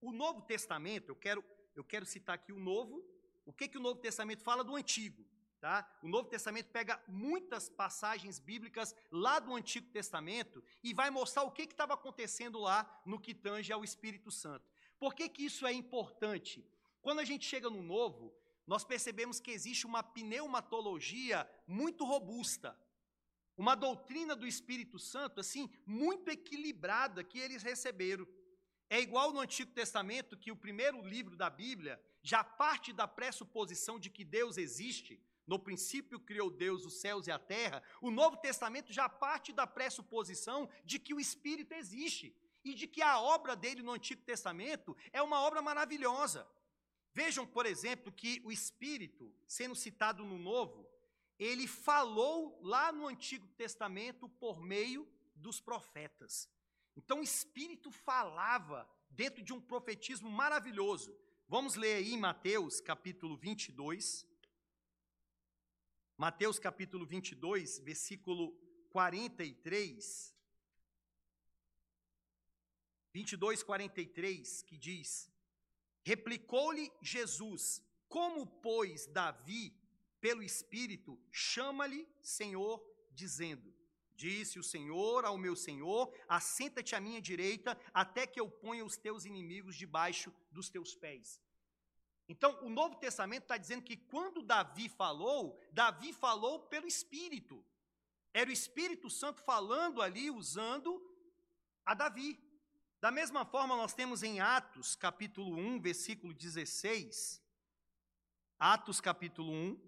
[0.00, 3.04] o Novo Testamento, eu quero, eu quero citar aqui o Novo,
[3.44, 5.26] o que, que o Novo Testamento fala do Antigo.
[5.60, 5.90] Tá?
[6.02, 11.50] O Novo Testamento pega muitas passagens bíblicas lá do Antigo Testamento e vai mostrar o
[11.50, 14.64] que estava acontecendo lá no que tange ao Espírito Santo.
[14.98, 16.66] Por que, que isso é importante?
[17.00, 18.34] Quando a gente chega no Novo,
[18.66, 22.78] nós percebemos que existe uma pneumatologia muito robusta,
[23.56, 28.26] uma doutrina do Espírito Santo, assim, muito equilibrada que eles receberam.
[28.90, 33.98] É igual no Antigo Testamento, que o primeiro livro da Bíblia já parte da pressuposição
[33.98, 35.20] de que Deus existe.
[35.46, 37.82] No princípio criou Deus os céus e a terra.
[38.00, 42.36] O Novo Testamento já parte da pressuposição de que o Espírito existe
[42.70, 46.48] e de que a obra dele no Antigo Testamento é uma obra maravilhosa.
[47.12, 50.88] Vejam, por exemplo, que o Espírito, sendo citado no Novo,
[51.38, 56.48] ele falou lá no Antigo Testamento por meio dos profetas.
[56.96, 61.16] Então o Espírito falava dentro de um profetismo maravilhoso.
[61.48, 64.26] Vamos ler aí em Mateus capítulo 22.
[66.16, 68.52] Mateus capítulo 22, versículo
[68.90, 70.37] 43.
[73.18, 75.28] 22, 43, que diz:
[76.04, 79.76] Replicou-lhe Jesus: Como, pois, Davi,
[80.20, 83.74] pelo Espírito, chama-lhe Senhor, dizendo:
[84.14, 88.96] Disse o Senhor ao meu Senhor: Assenta-te à minha direita, até que eu ponha os
[88.96, 91.40] teus inimigos debaixo dos teus pés.
[92.28, 97.64] Então, o Novo Testamento está dizendo que quando Davi falou, Davi falou pelo Espírito.
[98.32, 100.90] Era o Espírito Santo falando ali, usando
[101.84, 102.47] a Davi.
[103.00, 107.40] Da mesma forma, nós temos em Atos, capítulo 1, versículo 16.
[108.58, 109.80] Atos, capítulo 1,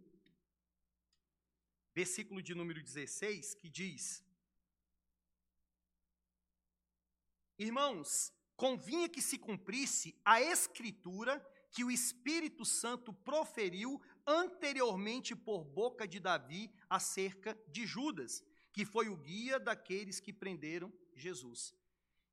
[1.93, 4.25] versículo de número 16, que diz:
[7.59, 16.07] Irmãos, convinha que se cumprisse a escritura que o Espírito Santo proferiu anteriormente por boca
[16.07, 21.75] de Davi acerca de Judas, que foi o guia daqueles que prenderam Jesus.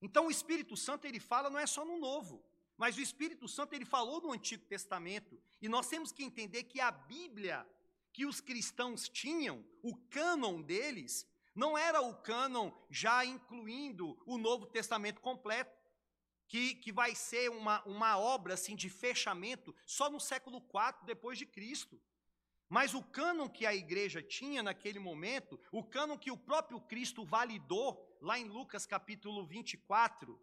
[0.01, 2.43] Então o Espírito Santo ele fala não é só no Novo,
[2.77, 6.79] mas o Espírito Santo ele falou no Antigo Testamento, e nós temos que entender que
[6.79, 7.67] a Bíblia
[8.17, 14.65] que os cristãos tinham, o cânon deles, não era o cânon já incluindo o Novo
[14.65, 15.77] Testamento completo,
[16.47, 21.37] que, que vai ser uma, uma obra assim de fechamento só no século IV depois
[21.37, 22.01] de Cristo.
[22.67, 27.23] Mas o cânon que a igreja tinha naquele momento, o cânon que o próprio Cristo
[27.23, 30.39] validou lá em Lucas capítulo 24,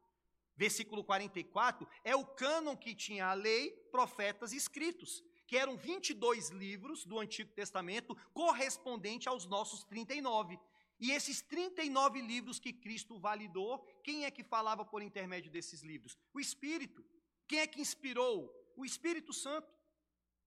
[0.57, 6.51] versículo 44, é o cânon que tinha a lei, profetas e escritos, que eram 22
[6.51, 10.59] livros do Antigo Testamento correspondente aos nossos 39.
[10.99, 16.17] E esses 39 livros que Cristo validou, quem é que falava por intermédio desses livros?
[16.33, 17.05] O Espírito.
[17.47, 18.51] Quem é que inspirou?
[18.77, 19.69] O Espírito Santo.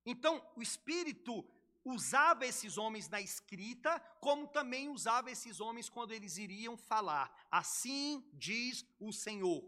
[0.05, 1.45] Então, o Espírito
[1.87, 7.31] usava esses homens na escrita, como também usava esses homens quando eles iriam falar.
[7.49, 9.63] Assim diz o Senhor.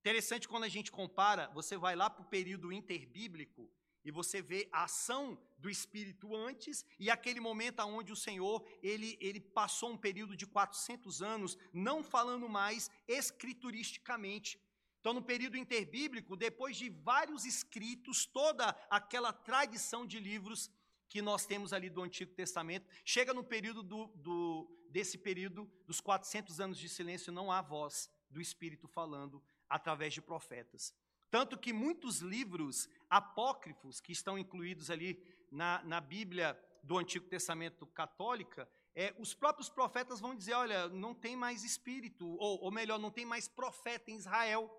[0.00, 3.70] Interessante quando a gente compara, você vai lá para o período interbíblico
[4.04, 9.18] e você vê a ação do Espírito antes e aquele momento onde o Senhor ele,
[9.20, 14.58] ele passou um período de 400 anos não falando mais escrituristicamente.
[15.00, 20.70] Então, no período interbíblico, depois de vários escritos, toda aquela tradição de livros
[21.08, 26.00] que nós temos ali do Antigo Testamento, chega no período do, do, desse período dos
[26.00, 30.94] 400 anos de silêncio, não há voz do Espírito falando através de profetas.
[31.30, 37.86] Tanto que muitos livros apócrifos que estão incluídos ali na, na Bíblia do Antigo Testamento
[37.86, 42.98] católica, é, os próprios profetas vão dizer: olha, não tem mais espírito, ou, ou melhor,
[42.98, 44.70] não tem mais profeta em Israel.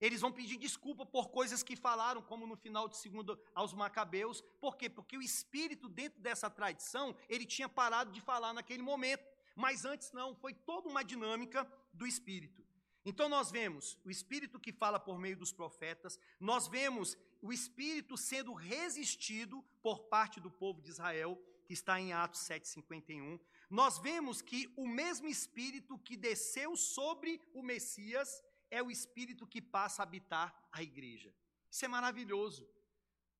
[0.00, 4.40] Eles vão pedir desculpa por coisas que falaram, como no final de segundo aos Macabeus.
[4.60, 4.88] Por quê?
[4.88, 9.24] Porque o espírito dentro dessa tradição, ele tinha parado de falar naquele momento.
[9.54, 12.64] Mas antes não, foi toda uma dinâmica do espírito.
[13.04, 18.16] Então nós vemos o espírito que fala por meio dos profetas, nós vemos o espírito
[18.16, 23.40] sendo resistido por parte do povo de Israel, que está em Atos 7:51.
[23.70, 29.60] Nós vemos que o mesmo espírito que desceu sobre o Messias é o Espírito que
[29.60, 31.34] passa a habitar a igreja.
[31.70, 32.68] Isso é maravilhoso.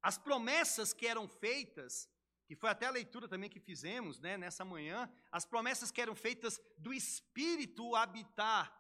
[0.03, 2.09] As promessas que eram feitas,
[2.47, 6.15] que foi até a leitura também que fizemos né, nessa manhã, as promessas que eram
[6.15, 8.77] feitas do Espírito habitar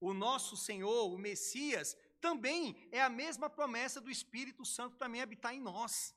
[0.00, 5.54] o nosso Senhor, o Messias, também é a mesma promessa do Espírito Santo também habitar
[5.54, 6.14] em nós.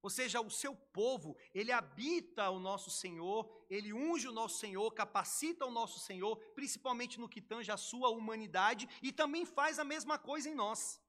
[0.00, 4.90] Ou seja, o seu povo, ele habita o nosso Senhor, ele unge o nosso Senhor,
[4.92, 9.84] capacita o nosso Senhor, principalmente no que tange a sua humanidade, e também faz a
[9.84, 11.00] mesma coisa em nós.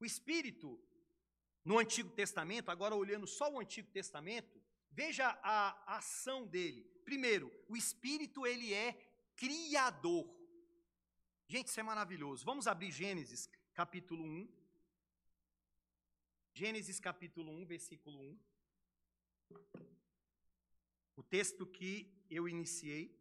[0.00, 0.80] O Espírito,
[1.64, 6.84] no Antigo Testamento, agora olhando só o Antigo Testamento, veja a ação dele.
[7.04, 8.92] Primeiro, o Espírito, ele é
[9.36, 10.26] criador.
[11.46, 12.44] Gente, isso é maravilhoso.
[12.44, 14.48] Vamos abrir Gênesis, capítulo 1.
[16.52, 18.38] Gênesis capítulo 1, versículo 1.
[21.18, 23.12] O texto que eu iniciei.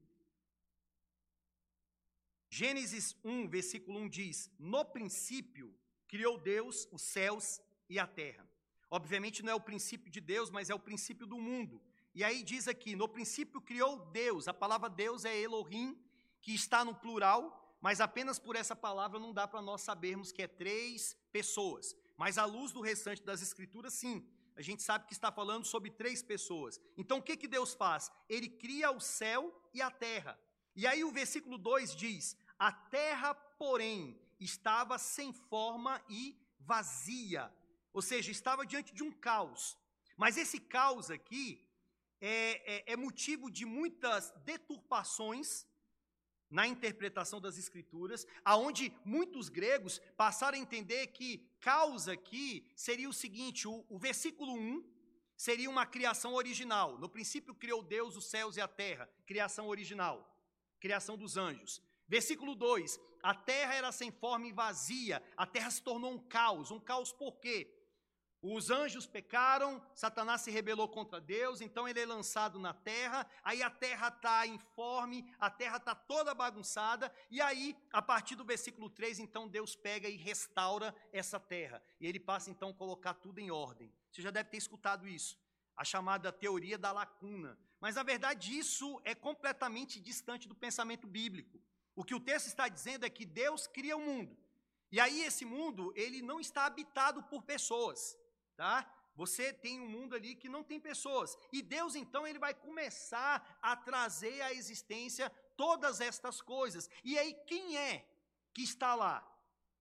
[2.48, 5.76] Gênesis 1, versículo 1 diz: No princípio
[6.08, 8.48] criou Deus os céus e a terra.
[8.92, 11.82] Obviamente não é o princípio de Deus, mas é o princípio do mundo.
[12.14, 14.48] E aí diz aqui: no princípio criou Deus.
[14.48, 16.00] A palavra Deus é Elohim,
[16.40, 20.44] que está no plural, mas apenas por essa palavra não dá para nós sabermos que
[20.44, 21.96] é três pessoas.
[22.16, 24.24] Mas à luz do restante das escrituras, sim,
[24.58, 26.82] a gente sabe que está falando sobre três pessoas.
[26.98, 28.12] Então o que, que Deus faz?
[28.28, 30.38] Ele cria o céu e a terra.
[30.76, 37.54] E aí o versículo 2 diz: A terra, porém, estava sem forma e vazia.
[37.94, 39.78] Ou seja, estava diante de um caos.
[40.16, 41.64] Mas esse caos aqui
[42.20, 45.68] é, é, é motivo de muitas deturpações
[46.50, 53.14] na interpretação das escrituras, aonde muitos gregos passaram a entender que causa aqui seria o
[53.14, 54.82] seguinte, o, o versículo 1
[55.36, 56.98] seria uma criação original.
[56.98, 60.34] No princípio criou Deus os céus e a terra, criação original,
[60.80, 61.82] criação dos anjos.
[62.08, 66.72] Versículo 2: A terra era sem forma e vazia, a terra se tornou um caos.
[66.72, 67.77] Um caos por quê?
[68.50, 73.62] Os anjos pecaram, Satanás se rebelou contra Deus, então ele é lançado na terra, aí
[73.62, 78.90] a terra está informe, a terra está toda bagunçada, e aí, a partir do versículo
[78.90, 83.40] 3, então Deus pega e restaura essa terra, e ele passa então a colocar tudo
[83.40, 83.94] em ordem.
[84.10, 85.38] Você já deve ter escutado isso,
[85.76, 87.60] a chamada teoria da lacuna.
[87.82, 91.62] Mas na verdade isso é completamente distante do pensamento bíblico.
[91.94, 94.38] O que o texto está dizendo é que Deus cria o mundo,
[94.90, 98.16] e aí esse mundo, ele não está habitado por pessoas
[98.58, 98.92] tá?
[99.16, 101.38] Você tem um mundo ali que não tem pessoas.
[101.52, 106.90] E Deus, então, ele vai começar a trazer à existência todas estas coisas.
[107.04, 108.08] E aí, quem é
[108.54, 109.26] que está lá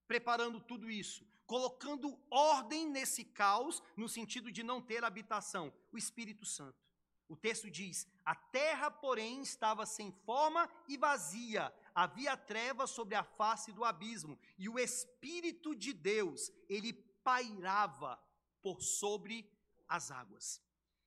[0.06, 1.26] preparando tudo isso?
[1.46, 5.72] Colocando ordem nesse caos, no sentido de não ter habitação?
[5.92, 6.86] O Espírito Santo.
[7.28, 13.24] O texto diz: A terra, porém, estava sem forma e vazia, havia trevas sobre a
[13.24, 18.18] face do abismo, e o Espírito de Deus, ele pairava
[18.66, 19.48] por sobre
[19.86, 20.60] as águas.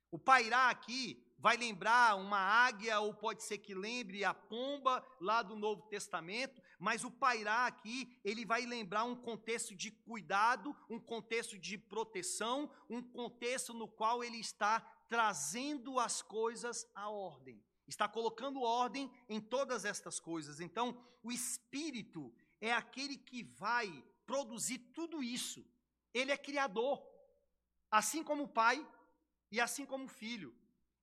[0.10, 5.42] O pairar aqui vai lembrar uma águia, ou pode ser que lembre a pomba lá
[5.42, 11.02] do Novo Testamento, mas o pairar aqui, ele vai lembrar um contexto de cuidado, um
[11.02, 17.62] contexto de proteção, um contexto no qual ele está trazendo as coisas à ordem.
[17.86, 20.62] Está colocando ordem em todas estas coisas.
[20.62, 25.70] Então, o Espírito é aquele que vai produzir tudo isso.
[26.14, 27.09] Ele é criador
[27.92, 28.86] assim como o pai
[29.52, 30.56] e assim como o filho.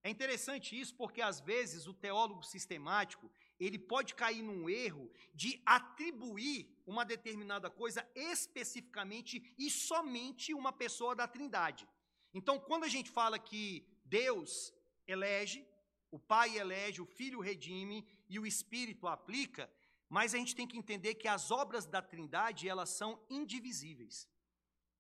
[0.03, 5.61] É interessante isso porque às vezes o teólogo sistemático, ele pode cair num erro de
[5.67, 11.89] atribuir uma determinada coisa especificamente e somente uma pessoa da Trindade.
[12.33, 14.73] Então, quando a gente fala que Deus
[15.09, 15.67] elege,
[16.11, 19.69] o Pai elege, o Filho redime e o Espírito aplica,
[20.09, 24.29] mas a gente tem que entender que as obras da Trindade, elas são indivisíveis.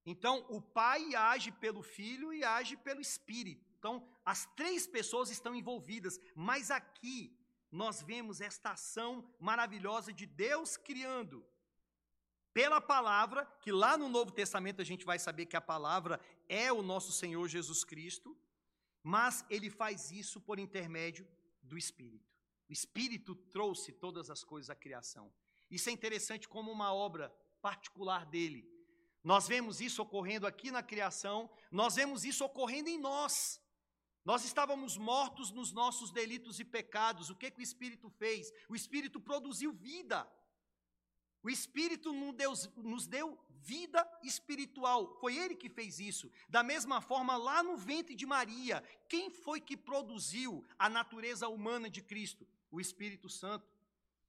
[0.06, 3.66] Então, o Pai age pelo Filho e age pelo Espírito.
[3.78, 7.36] Então, as três pessoas estão envolvidas, mas aqui
[7.70, 11.44] nós vemos esta ação maravilhosa de Deus criando
[12.54, 16.72] pela palavra, que lá no Novo Testamento a gente vai saber que a palavra é
[16.72, 18.34] o nosso Senhor Jesus Cristo,
[19.02, 21.28] mas ele faz isso por intermédio
[21.62, 22.32] do Espírito.
[22.68, 25.30] O Espírito trouxe todas as coisas à criação.
[25.70, 27.28] Isso é interessante como uma obra
[27.60, 28.75] particular dele.
[29.26, 33.60] Nós vemos isso ocorrendo aqui na criação, nós vemos isso ocorrendo em nós.
[34.24, 37.28] Nós estávamos mortos nos nossos delitos e pecados.
[37.28, 38.52] O que, que o Espírito fez?
[38.68, 40.30] O Espírito produziu vida.
[41.42, 45.18] O Espírito nos deu, nos deu vida espiritual.
[45.18, 46.30] Foi Ele que fez isso.
[46.48, 51.90] Da mesma forma, lá no ventre de Maria, quem foi que produziu a natureza humana
[51.90, 52.46] de Cristo?
[52.70, 53.68] O Espírito Santo.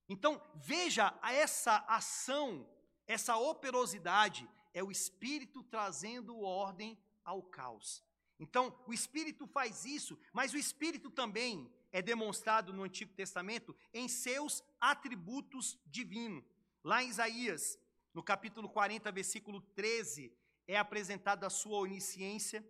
[0.10, 2.68] Então, veja essa ação,
[3.06, 8.04] essa operosidade é o Espírito trazendo ordem ao caos.
[8.40, 14.08] Então, o Espírito faz isso, mas o Espírito também é demonstrado no Antigo Testamento em
[14.08, 16.44] seus atributos divinos.
[16.84, 17.80] Lá em Isaías,
[18.14, 20.32] no capítulo 40, versículo 13,
[20.68, 22.64] é apresentada a sua onisciência.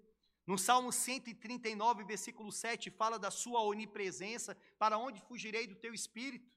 [0.45, 6.49] No Salmo 139, versículo 7, fala da sua onipresença, para onde fugirei do teu espírito?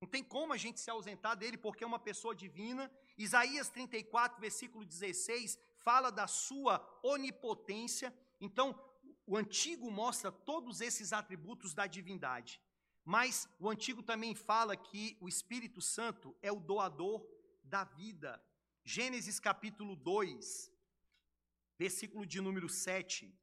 [0.00, 4.40] Não tem como a gente se ausentar dele, porque é uma pessoa divina Isaías 34,
[4.40, 8.14] versículo 16, fala da sua onipotência.
[8.40, 8.74] Então,
[9.26, 12.58] o antigo mostra todos esses atributos da divindade.
[13.04, 17.26] Mas o antigo também fala que o Espírito Santo é o doador
[17.62, 18.42] da vida.
[18.84, 20.72] Gênesis capítulo 2,
[21.78, 23.38] versículo de número 7.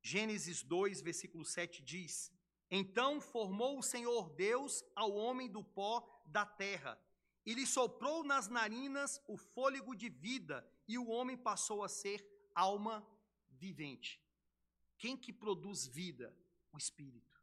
[0.00, 2.32] Gênesis 2, versículo 7 diz:
[2.74, 6.98] Então formou o Senhor Deus ao homem do pó da terra,
[7.44, 12.26] e lhe soprou nas narinas o fôlego de vida, e o homem passou a ser
[12.54, 13.06] alma
[13.50, 14.18] vivente.
[14.96, 16.34] Quem que produz vida?
[16.72, 17.38] O Espírito.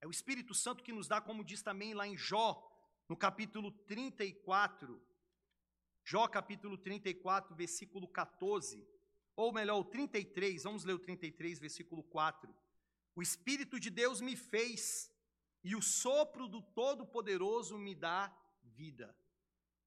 [0.00, 2.68] É o Espírito Santo que nos dá, como diz também lá em Jó,
[3.08, 5.00] no capítulo 34,
[6.02, 8.84] Jó capítulo 34, versículo 14,
[9.36, 12.52] ou melhor, o 33, vamos ler o 33, versículo 4.
[13.16, 15.10] O Espírito de Deus me fez,
[15.62, 19.16] e o sopro do Todo-Poderoso me dá vida.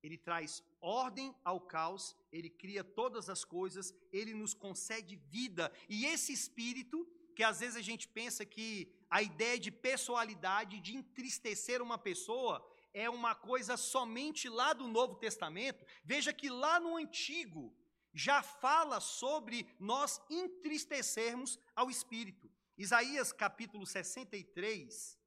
[0.01, 5.71] Ele traz ordem ao caos, ele cria todas as coisas, ele nos concede vida.
[5.89, 7.05] E esse espírito,
[7.35, 12.65] que às vezes a gente pensa que a ideia de pessoalidade, de entristecer uma pessoa,
[12.93, 15.85] é uma coisa somente lá do Novo Testamento.
[16.03, 17.75] Veja que lá no Antigo
[18.13, 22.46] já fala sobre nós entristecermos ao espírito.
[22.77, 25.17] Isaías capítulo 63,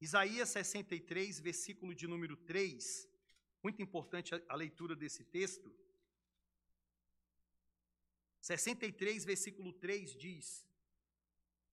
[0.00, 3.06] Isaías 63, versículo de número 3,
[3.62, 5.70] muito importante a, leitura desse texto.
[8.40, 10.66] 63, versículo 3 diz: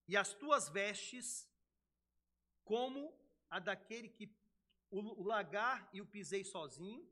[0.06, 1.48] E as tuas vestes,
[2.62, 3.18] como
[3.48, 4.30] a daquele que
[4.90, 7.08] o, o lagar e o pisei sozinho,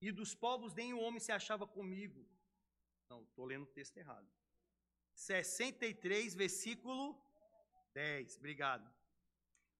[0.00, 2.26] e dos povos nenhum homem se achava comigo.
[3.10, 4.41] Não, estou lendo o texto errado.
[5.14, 7.18] 63, versículo
[7.94, 8.36] 10.
[8.38, 8.90] Obrigado.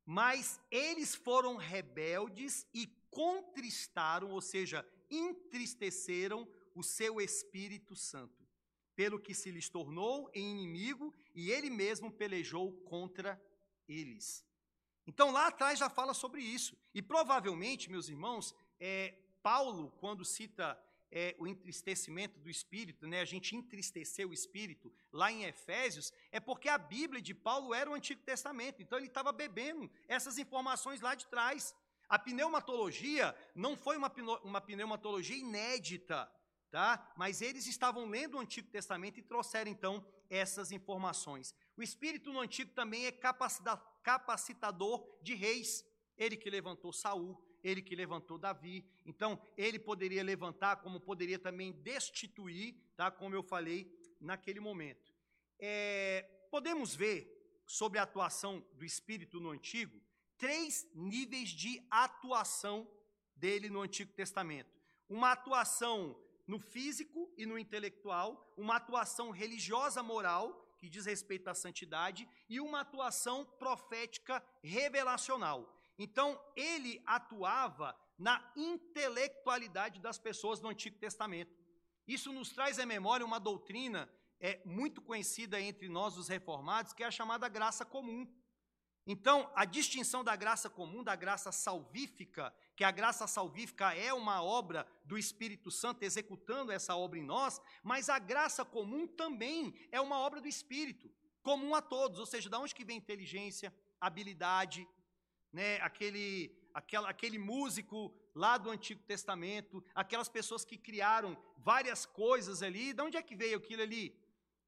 [0.04, 8.46] Mas eles foram rebeldes e contristaram, ou seja, entristeceram o seu Espírito Santo,
[8.96, 13.40] pelo que se lhes tornou em inimigo e ele mesmo pelejou contra
[13.88, 14.44] eles.
[15.06, 16.76] Então lá atrás já fala sobre isso.
[16.94, 20.78] E provavelmente, meus irmãos, é, Paulo, quando cita
[21.12, 26.40] é, o entristecimento do espírito, né, a gente entristeceu o espírito lá em Efésios, é
[26.40, 31.02] porque a Bíblia de Paulo era o Antigo Testamento, então ele estava bebendo essas informações
[31.02, 31.74] lá de trás.
[32.08, 34.10] A pneumatologia não foi uma,
[34.42, 36.32] uma pneumatologia inédita,
[36.70, 37.12] tá?
[37.14, 41.54] mas eles estavam lendo o Antigo Testamento e trouxeram então essas informações.
[41.76, 45.84] O Espírito no Antigo também é capacitador de reis,
[46.16, 48.84] ele que levantou Saul, ele que levantou Davi.
[49.06, 53.10] Então, ele poderia levantar, como poderia também destituir, tá?
[53.10, 53.90] como eu falei
[54.20, 55.12] naquele momento.
[55.58, 60.00] É, podemos ver, sobre a atuação do Espírito no Antigo,
[60.36, 62.90] três níveis de atuação
[63.36, 64.70] dele no Antigo Testamento.
[65.08, 71.54] Uma atuação no físico e no intelectual, uma atuação religiosa moral, que diz respeito à
[71.54, 75.80] santidade, e uma atuação profética revelacional.
[75.98, 81.54] Então, ele atuava na intelectualidade das pessoas do Antigo Testamento.
[82.06, 87.02] Isso nos traz à memória uma doutrina é, muito conhecida entre nós, os reformados, que
[87.02, 88.26] é a chamada graça comum.
[89.06, 94.42] Então, a distinção da graça comum, da graça salvífica, que a graça salvífica é uma
[94.42, 100.00] obra do Espírito Santo executando essa obra em nós, mas a graça comum também é
[100.00, 101.10] uma obra do Espírito,
[101.42, 104.88] comum a todos, ou seja, da onde que vem inteligência, habilidade,
[105.52, 112.62] né, aquele, aquela, aquele músico lá do Antigo Testamento, aquelas pessoas que criaram várias coisas
[112.62, 114.18] ali, de onde é que veio aquilo ali?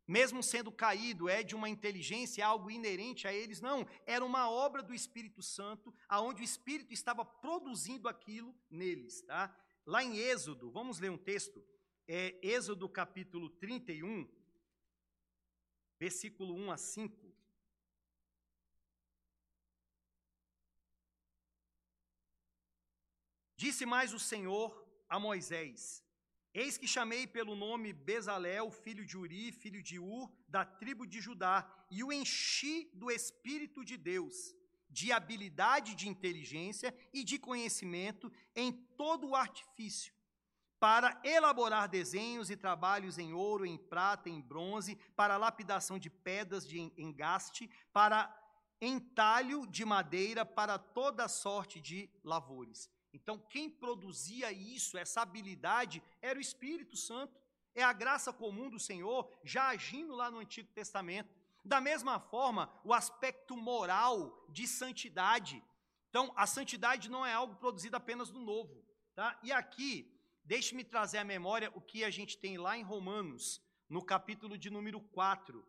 [0.07, 3.63] Mesmo sendo caído, é de uma inteligência, é algo inerente a eles?
[3.63, 9.57] Não, era uma obra do Espírito Santo, aonde o Espírito estava produzindo aquilo neles, tá?
[9.87, 11.65] Lá em Êxodo, vamos ler um texto,
[12.07, 14.29] é Êxodo capítulo 31,
[15.99, 17.24] versículo 1 a 5.
[23.65, 24.71] Disse mais o Senhor
[25.09, 26.05] a Moisés:
[26.53, 31.19] Eis que chamei pelo nome Bezalel, filho de Uri, filho de Ur, da tribo de
[31.19, 31.57] Judá,
[31.91, 34.55] e o enchi do Espírito de Deus,
[34.91, 40.13] de habilidade de inteligência e de conhecimento em todo o artifício,
[40.79, 46.69] para elaborar desenhos e trabalhos em ouro, em prata, em bronze, para lapidação de pedras
[46.69, 48.31] de engaste, para
[48.79, 52.93] entalho de madeira, para toda sorte de lavores.
[53.15, 57.41] Então, quem produzia isso, essa habilidade, era o Espírito Santo.
[57.73, 61.33] É a graça comum do Senhor já agindo lá no Antigo Testamento.
[61.65, 65.63] Da mesma forma, o aspecto moral de santidade.
[66.11, 68.85] Então, a santidade não é algo produzido apenas no novo.
[69.15, 69.39] Tá?
[69.45, 70.13] E aqui,
[70.45, 74.71] deixe-me trazer à memória o que a gente tem lá em Romanos, no capítulo de
[74.71, 75.65] número 4,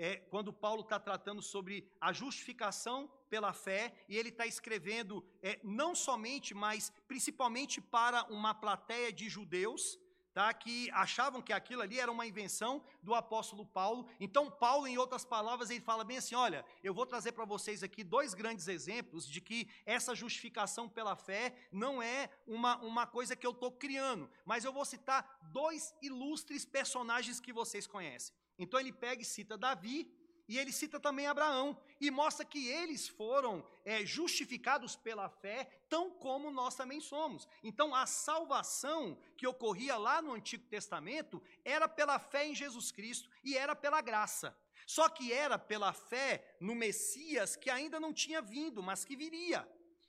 [0.00, 5.60] é, quando Paulo está tratando sobre a justificação pela fé, e ele está escrevendo é,
[5.62, 9.98] não somente, mas principalmente para uma plateia de judeus,
[10.32, 14.08] tá, que achavam que aquilo ali era uma invenção do apóstolo Paulo.
[14.18, 17.82] Então, Paulo, em outras palavras, ele fala bem assim: olha, eu vou trazer para vocês
[17.82, 23.36] aqui dois grandes exemplos de que essa justificação pela fé não é uma, uma coisa
[23.36, 28.34] que eu estou criando, mas eu vou citar dois ilustres personagens que vocês conhecem.
[28.60, 30.08] Então, ele pega e cita Davi
[30.50, 36.10] e ele cita também Abraão e mostra que eles foram é, justificados pela fé, tão
[36.10, 37.46] como nós também somos.
[37.62, 43.30] Então, a salvação que ocorria lá no Antigo Testamento era pela fé em Jesus Cristo
[43.44, 44.56] e era pela graça.
[44.88, 49.68] Só que era pela fé no Messias que ainda não tinha vindo, mas que viria.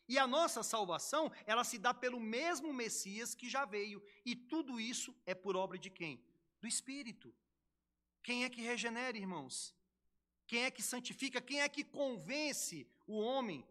[0.09, 4.03] E a nossa salvação, ela se dá pelo mesmo Messias que já veio.
[4.25, 6.19] E tudo isso é por obra de quem?
[6.59, 7.31] Do Espírito.
[8.23, 9.75] Quem é que regenera, irmãos?
[10.47, 11.41] Quem é que santifica?
[11.41, 13.65] Quem é que convence o homem?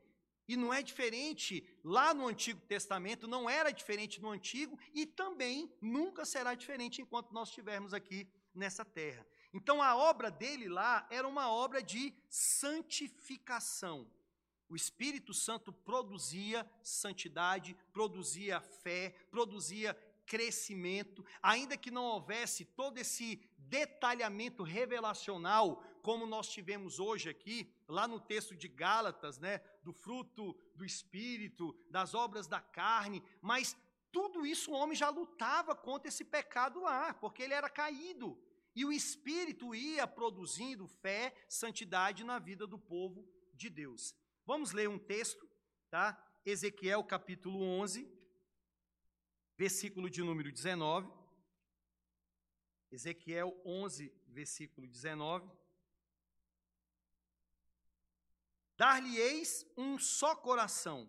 [0.49, 5.73] E não é diferente lá no Antigo Testamento, não era diferente no Antigo e também
[5.81, 9.25] nunca será diferente enquanto nós estivermos aqui nessa terra.
[9.53, 14.11] Então a obra dele lá era uma obra de santificação.
[14.69, 19.95] O Espírito Santo produzia santidade, produzia fé, produzia
[20.27, 23.37] crescimento, ainda que não houvesse todo esse
[23.71, 30.57] detalhamento revelacional como nós tivemos hoje aqui, lá no texto de Gálatas, né, do fruto
[30.75, 33.77] do espírito, das obras da carne, mas
[34.11, 38.37] tudo isso o homem já lutava contra esse pecado lá, porque ele era caído.
[38.75, 44.15] E o espírito ia produzindo fé, santidade na vida do povo de Deus.
[44.47, 45.49] Vamos ler um texto,
[45.91, 46.19] tá?
[46.45, 48.11] Ezequiel capítulo 11,
[49.57, 51.20] versículo de número 19.
[52.91, 55.51] Ezequiel 11, versículo 19.
[58.77, 61.09] Dar-lhe-eis um só coração,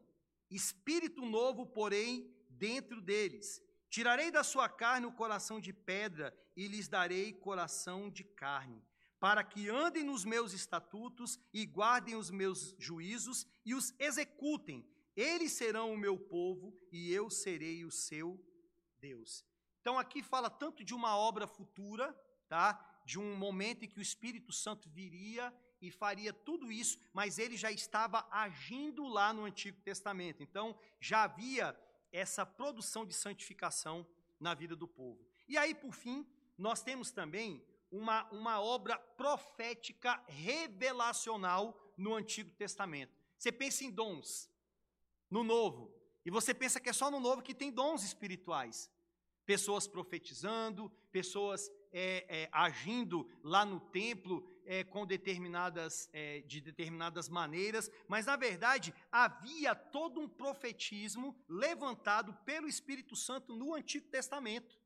[0.49, 3.63] espírito novo, porém, dentro deles.
[3.89, 8.83] Tirarei da sua carne o coração de pedra e lhes darei coração de carne,
[9.19, 14.85] para que andem nos meus estatutos e guardem os meus juízos e os executem.
[15.15, 18.39] Eles serão o meu povo e eu serei o seu
[18.99, 19.45] Deus.
[19.81, 22.13] Então aqui fala tanto de uma obra futura,
[22.47, 23.01] tá?
[23.03, 27.57] De um momento em que o Espírito Santo viria e faria tudo isso, mas ele
[27.57, 30.43] já estava agindo lá no Antigo Testamento.
[30.43, 31.75] Então, já havia
[32.11, 34.05] essa produção de santificação
[34.39, 35.25] na vida do povo.
[35.47, 43.17] E aí, por fim, nós temos também uma, uma obra profética revelacional no Antigo Testamento.
[43.37, 44.47] Você pensa em dons
[45.29, 45.91] no Novo,
[46.23, 48.91] e você pensa que é só no Novo que tem dons espirituais.
[49.51, 57.27] Pessoas profetizando, pessoas é, é, agindo lá no templo é, com determinadas, é, de determinadas
[57.27, 64.79] maneiras, mas na verdade havia todo um profetismo levantado pelo Espírito Santo no Antigo Testamento.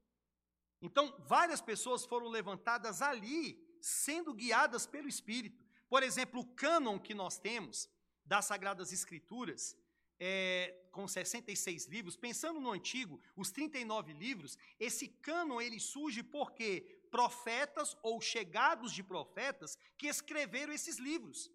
[0.82, 5.64] Então, várias pessoas foram levantadas ali, sendo guiadas pelo Espírito.
[5.88, 7.88] Por exemplo, o cânon que nós temos
[8.26, 9.78] das Sagradas Escrituras,
[10.20, 16.82] é, com 66 livros, pensando no antigo, os 39 livros, esse cânon ele surge porque
[17.12, 21.52] profetas ou chegados de profetas que escreveram esses livros.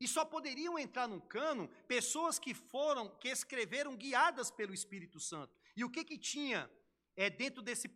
[0.00, 5.56] E só poderiam entrar no cânon pessoas que foram, que escreveram guiadas pelo Espírito Santo.
[5.76, 6.70] E o que que tinha
[7.14, 7.88] é, dentro desse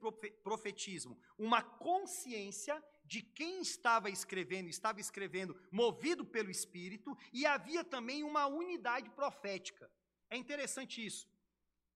[0.45, 1.19] profetismo?
[1.37, 8.47] Uma consciência de quem estava escrevendo, estava escrevendo movido pelo Espírito, e havia também uma
[8.47, 9.91] unidade profética.
[10.29, 11.29] É interessante isso.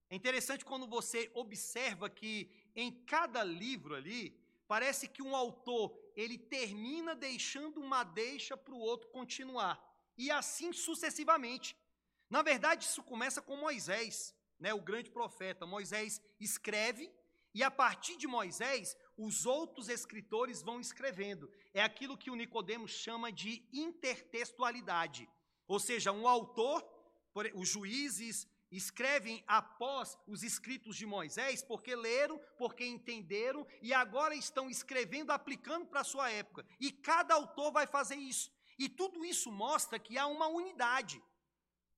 [0.08, 4.40] É interessante quando você observa que em cada livro ali,
[4.70, 9.76] Parece que um autor, ele termina deixando uma deixa para o outro continuar.
[10.16, 11.76] E assim sucessivamente.
[12.30, 15.66] Na verdade, isso começa com Moisés, né, o grande profeta.
[15.66, 17.12] Moisés escreve
[17.52, 21.50] e a partir de Moisés, os outros escritores vão escrevendo.
[21.74, 25.28] É aquilo que o Nicodemos chama de intertextualidade.
[25.68, 26.82] Ou seja, um autor,
[27.54, 34.70] os juízes, escrevem após os escritos de Moisés, porque leram, porque entenderam e agora estão
[34.70, 36.64] escrevendo, aplicando para a sua época.
[36.80, 38.50] E cada autor vai fazer isso.
[38.78, 41.22] E tudo isso mostra que há uma unidade.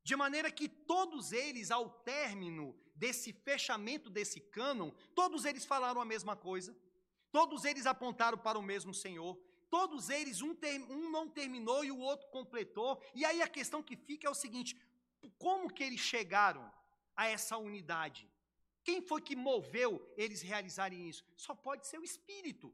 [0.03, 6.05] De maneira que todos eles, ao término desse fechamento desse cânon, todos eles falaram a
[6.05, 6.77] mesma coisa,
[7.33, 9.37] todos eles apontaram para o mesmo Senhor,
[9.71, 13.03] todos eles, um, ter, um não terminou e o outro completou.
[13.15, 14.77] E aí a questão que fica é o seguinte:
[15.39, 16.71] como que eles chegaram
[17.17, 18.29] a essa unidade?
[18.85, 21.25] Quem foi que moveu eles realizarem isso?
[21.37, 22.73] Só pode ser o Espírito.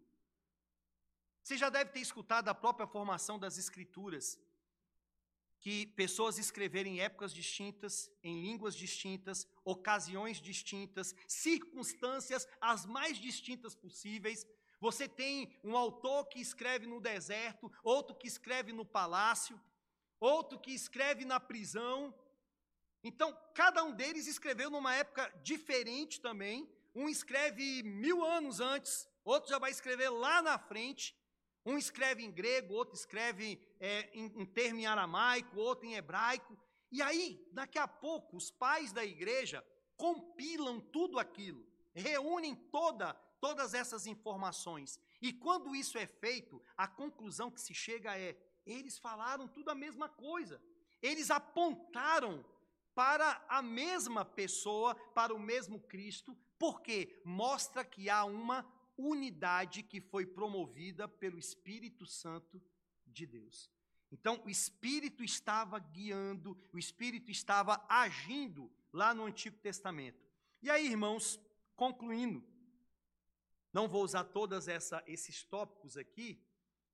[1.42, 4.38] Você já deve ter escutado a própria formação das Escrituras.
[5.60, 13.74] Que pessoas escreverem em épocas distintas, em línguas distintas, ocasiões distintas, circunstâncias as mais distintas
[13.74, 14.46] possíveis.
[14.80, 19.60] Você tem um autor que escreve no deserto, outro que escreve no palácio,
[20.20, 22.14] outro que escreve na prisão.
[23.02, 26.70] Então, cada um deles escreveu numa época diferente também.
[26.94, 31.16] Um escreve mil anos antes, outro já vai escrever lá na frente.
[31.64, 36.56] Um escreve em grego, outro escreve é, em, em termo em aramaico, outro em hebraico.
[36.90, 39.64] E aí, daqui a pouco, os pais da igreja
[39.96, 44.98] compilam tudo aquilo, reúnem toda, todas essas informações.
[45.20, 49.74] E quando isso é feito, a conclusão que se chega é: eles falaram tudo a
[49.74, 50.62] mesma coisa.
[51.02, 52.44] Eles apontaram
[52.94, 58.66] para a mesma pessoa, para o mesmo Cristo, porque mostra que há uma
[58.98, 62.60] unidade que foi promovida pelo Espírito Santo
[63.06, 63.70] de Deus.
[64.10, 70.26] Então, o Espírito estava guiando, o Espírito estava agindo lá no Antigo Testamento.
[70.60, 71.38] E aí, irmãos,
[71.76, 72.42] concluindo,
[73.72, 74.66] não vou usar todos
[75.06, 76.42] esses tópicos aqui,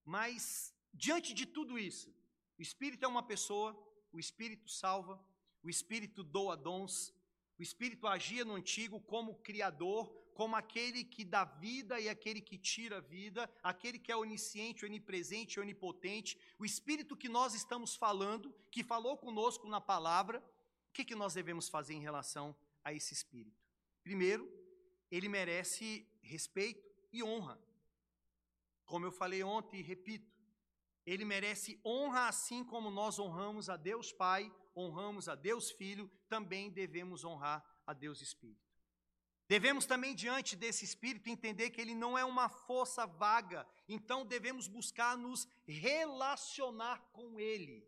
[0.05, 2.15] mas diante de tudo isso,
[2.59, 3.75] o Espírito é uma pessoa,
[4.13, 5.19] o Espírito salva,
[5.63, 7.15] o Espírito doa dons,
[7.59, 12.59] o Espírito agia no antigo como criador, como aquele que dá vida e aquele que
[12.59, 18.82] tira vida, aquele que é onisciente, onipresente, onipotente, o Espírito que nós estamos falando, que
[18.82, 20.41] falou conosco na palavra,
[20.89, 23.64] o que, que nós devemos fazer em relação a esse Espírito?
[24.03, 24.51] Primeiro,
[25.11, 27.59] ele merece respeito e honra.
[28.85, 30.35] Como eu falei ontem e repito,
[31.07, 36.70] ele merece honra assim como nós honramos a Deus Pai, honramos a Deus Filho, também
[36.70, 38.64] devemos honrar a Deus Espírito.
[39.47, 44.66] Devemos também, diante desse Espírito, entender que ele não é uma força vaga, então devemos
[44.66, 47.86] buscar nos relacionar com ele.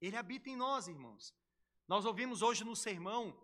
[0.00, 1.34] Ele habita em nós, irmãos.
[1.86, 3.40] Nós ouvimos hoje no sermão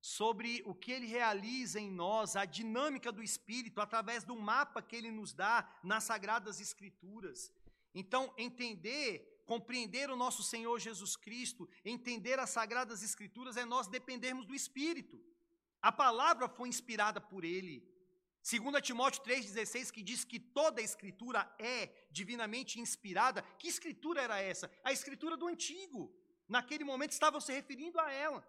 [0.00, 4.96] sobre o que ele realiza em nós, a dinâmica do Espírito, através do mapa que
[4.96, 7.52] ele nos dá nas Sagradas Escrituras.
[7.94, 14.46] Então, entender, compreender o nosso Senhor Jesus Cristo, entender as Sagradas Escrituras é nós dependermos
[14.46, 15.22] do Espírito.
[15.80, 17.88] A palavra foi inspirada por ele.
[18.42, 23.42] Segundo Timóteo 3,16, que diz que toda a escritura é divinamente inspirada.
[23.58, 24.70] Que escritura era essa?
[24.82, 26.14] A escritura do antigo.
[26.48, 28.46] Naquele momento estavam se referindo a ela.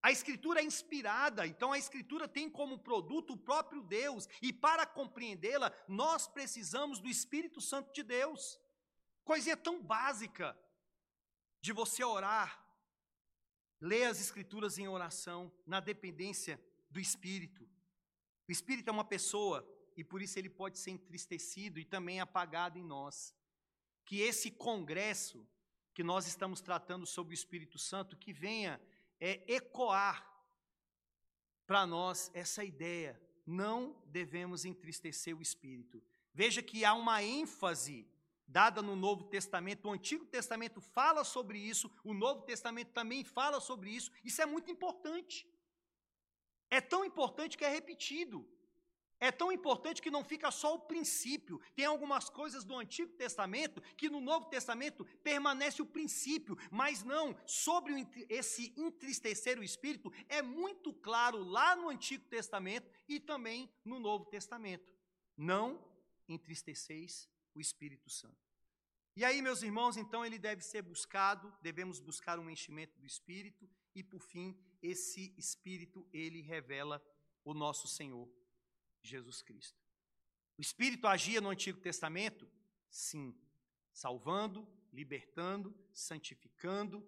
[0.00, 4.86] A escritura é inspirada, então a escritura tem como produto o próprio Deus, e para
[4.86, 8.60] compreendê-la, nós precisamos do Espírito Santo de Deus.
[9.24, 10.56] Coisinha tão básica
[11.60, 12.64] de você orar,
[13.80, 16.60] Lê as Escrituras em oração, na dependência
[16.90, 17.68] do Espírito.
[18.48, 19.66] O Espírito é uma pessoa
[19.96, 23.34] e por isso ele pode ser entristecido e também apagado em nós.
[24.04, 25.46] Que esse congresso
[25.92, 28.80] que nós estamos tratando sobre o Espírito Santo, que venha
[29.18, 30.24] é, ecoar
[31.66, 33.20] para nós essa ideia.
[33.44, 36.02] Não devemos entristecer o Espírito.
[36.32, 38.06] Veja que há uma ênfase
[38.48, 39.86] dada no Novo Testamento.
[39.86, 44.10] O Antigo Testamento fala sobre isso, o Novo Testamento também fala sobre isso.
[44.24, 45.46] Isso é muito importante.
[46.70, 48.48] É tão importante que é repetido.
[49.20, 51.60] É tão importante que não fica só o princípio.
[51.74, 57.36] Tem algumas coisas do Antigo Testamento que no Novo Testamento permanece o princípio, mas não.
[57.44, 63.98] Sobre esse entristecer o espírito, é muito claro lá no Antigo Testamento e também no
[63.98, 64.88] Novo Testamento.
[65.36, 65.84] Não
[66.28, 68.48] entristeceis o Espírito Santo.
[69.18, 73.68] E aí, meus irmãos, então ele deve ser buscado, devemos buscar um enchimento do Espírito,
[73.92, 77.04] e por fim, esse Espírito, ele revela
[77.44, 78.30] o nosso Senhor
[79.02, 79.76] Jesus Cristo.
[80.56, 82.48] O Espírito agia no Antigo Testamento?
[82.88, 83.36] Sim,
[83.92, 87.04] salvando, libertando, santificando,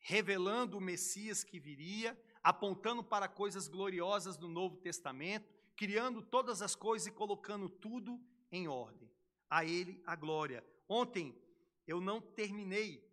[0.00, 6.74] revelando o Messias que viria, apontando para coisas gloriosas do Novo Testamento, criando todas as
[6.74, 8.20] coisas e colocando tudo
[8.50, 9.11] em ordem
[9.52, 10.64] a Ele a glória.
[10.88, 11.38] Ontem
[11.86, 13.06] eu não terminei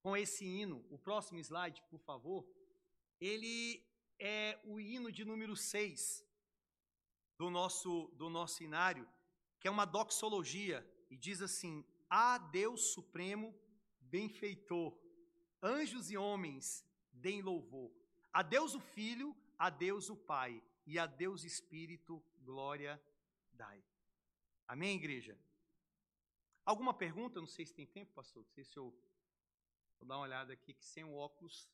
[0.00, 0.82] com esse hino.
[0.88, 2.48] O próximo slide, por favor.
[3.20, 3.86] Ele
[4.18, 6.24] é o hino de número 6
[7.36, 9.06] do nosso, do nosso inário,
[9.60, 10.78] que é uma doxologia,
[11.10, 13.54] e diz assim: A Deus Supremo,
[14.00, 14.98] benfeitor,
[15.62, 17.92] anjos e homens, deem louvor.
[18.32, 22.98] A Deus o Filho, a Deus o Pai, e a Deus Espírito, glória
[23.52, 23.84] dai.
[24.66, 25.38] Amém, igreja?
[26.68, 27.40] Alguma pergunta?
[27.40, 28.42] Não sei se tem tempo, pastor.
[28.42, 28.94] Não sei se eu
[29.98, 31.66] vou dar uma olhada aqui que sem o óculos.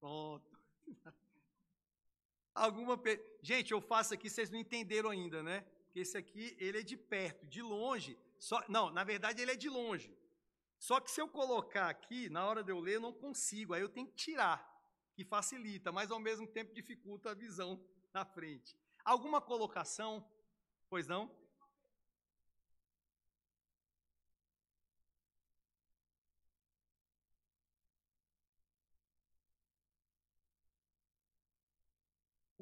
[0.00, 0.58] Pronto.
[2.54, 3.22] Alguma per...
[3.42, 5.60] Gente, eu faço aqui, vocês não entenderam ainda, né?
[5.60, 8.18] Porque esse aqui, ele é de perto, de longe.
[8.38, 8.64] Só...
[8.66, 10.16] Não, na verdade ele é de longe.
[10.78, 13.82] Só que se eu colocar aqui, na hora de eu ler, eu não consigo, aí
[13.82, 14.58] eu tenho que tirar,
[15.12, 17.78] que facilita, mas ao mesmo tempo dificulta a visão
[18.10, 18.74] na frente.
[19.04, 20.26] Alguma colocação?
[20.88, 21.30] Pois não?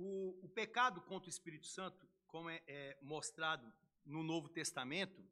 [0.04, 3.72] O, o pecado contra o Espírito Santo, como é, é mostrado
[4.04, 5.22] no Novo Testamento,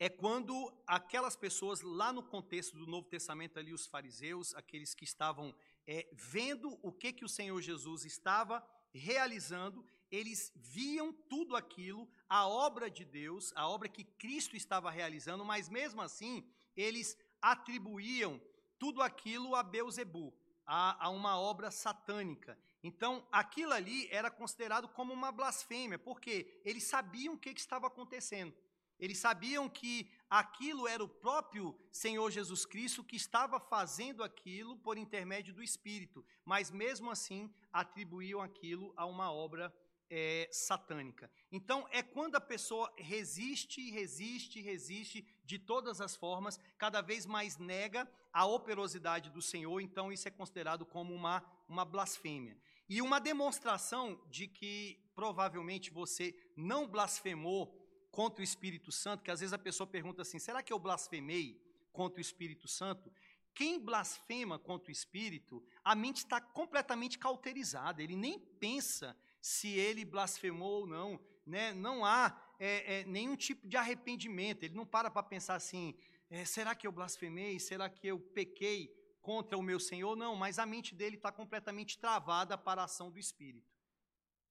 [0.00, 0.52] é quando
[0.84, 5.54] aquelas pessoas, lá no contexto do Novo Testamento, ali os fariseus, aqueles que estavam
[5.86, 12.48] é, vendo o que, que o Senhor Jesus estava realizando, eles viam tudo aquilo, a
[12.48, 16.44] obra de Deus, a obra que Cristo estava realizando, mas mesmo assim,
[16.76, 18.40] eles atribuíam
[18.76, 22.58] tudo aquilo a Beuzebu, a, a uma obra satânica.
[22.82, 27.86] Então, aquilo ali era considerado como uma blasfêmia, porque eles sabiam o que, que estava
[27.86, 28.54] acontecendo.
[28.98, 34.98] Eles sabiam que aquilo era o próprio Senhor Jesus Cristo que estava fazendo aquilo por
[34.98, 39.72] intermédio do Espírito, mas mesmo assim atribuíam aquilo a uma obra
[40.10, 41.30] é, satânica.
[41.52, 47.56] Então, é quando a pessoa resiste, resiste, resiste de todas as formas, cada vez mais
[47.56, 52.56] nega a operosidade do Senhor, então isso é considerado como uma, uma blasfêmia.
[52.88, 57.76] E uma demonstração de que provavelmente você não blasfemou
[58.10, 61.60] contra o Espírito Santo, que às vezes a pessoa pergunta assim: será que eu blasfemei
[61.92, 63.12] contra o Espírito Santo?
[63.54, 70.04] Quem blasfema contra o Espírito, a mente está completamente cauterizada, ele nem pensa se ele
[70.04, 71.72] blasfemou ou não, né?
[71.72, 75.94] não há é, é, nenhum tipo de arrependimento, ele não para para pensar assim:
[76.30, 77.58] é, será que eu blasfemei?
[77.58, 78.94] Será que eu pequei?
[79.28, 83.10] Contra o meu Senhor, não, mas a mente dele está completamente travada para a ação
[83.10, 83.70] do Espírito.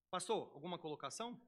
[0.07, 1.41] Pastor, alguma colocação?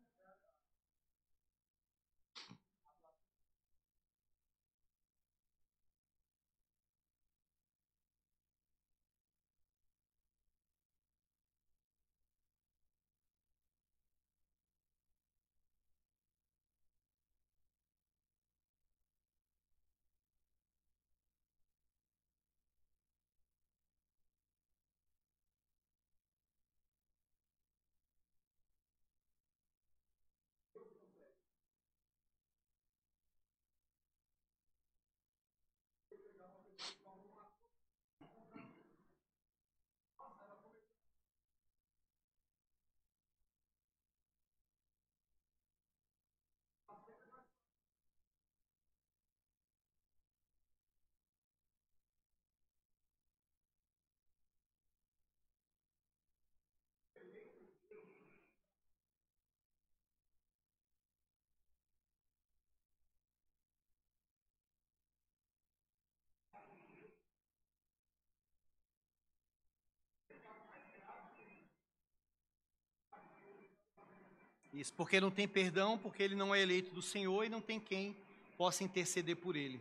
[74.73, 77.79] Isso, porque não tem perdão, porque ele não é eleito do Senhor e não tem
[77.79, 78.15] quem
[78.57, 79.79] possa interceder por ele.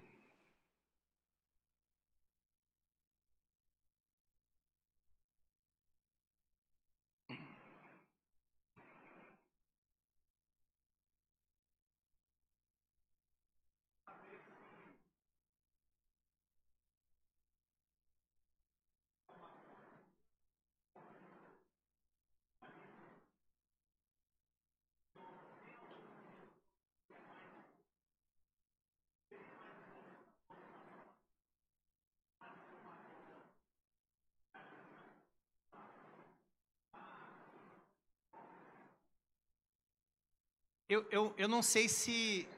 [40.89, 42.49] Eu, eu, eu não sei se.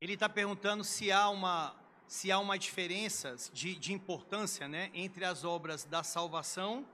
[0.00, 1.76] Ele está perguntando se há uma,
[2.08, 6.86] se há uma diferença de, de importância né, entre as obras da salvação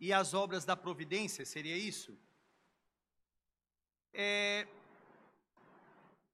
[0.00, 2.18] e as obras da providência, seria isso?
[4.12, 4.66] É,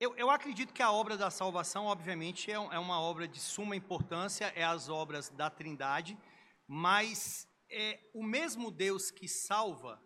[0.00, 3.76] eu, eu, acredito que a obra da salvação, obviamente, é, é, uma obra de suma
[3.76, 6.16] importância, é as obras da Trindade,
[6.66, 10.00] mas é o mesmo Deus que salva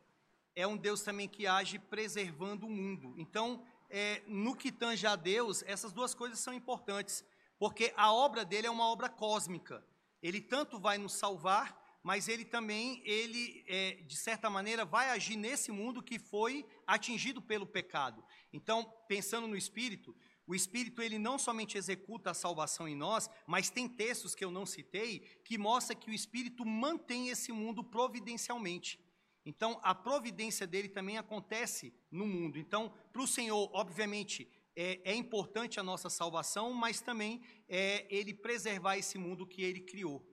[0.55, 3.15] é um Deus também que age preservando o mundo.
[3.17, 7.25] Então, é, no que tange a Deus, essas duas coisas são importantes,
[7.59, 9.85] porque a obra dele é uma obra cósmica.
[10.23, 15.37] Ele tanto vai nos salvar, mas ele também, ele é, de certa maneira, vai agir
[15.37, 18.25] nesse mundo que foi atingido pelo pecado.
[18.53, 20.15] Então, pensando no Espírito,
[20.47, 24.51] o Espírito ele não somente executa a salvação em nós, mas tem textos que eu
[24.51, 28.99] não citei que mostra que o Espírito mantém esse mundo providencialmente.
[29.45, 32.59] Então, a providência dele também acontece no mundo.
[32.59, 38.33] Então, para o Senhor, obviamente, é, é importante a nossa salvação, mas também é ele
[38.33, 40.25] preservar esse mundo que ele criou.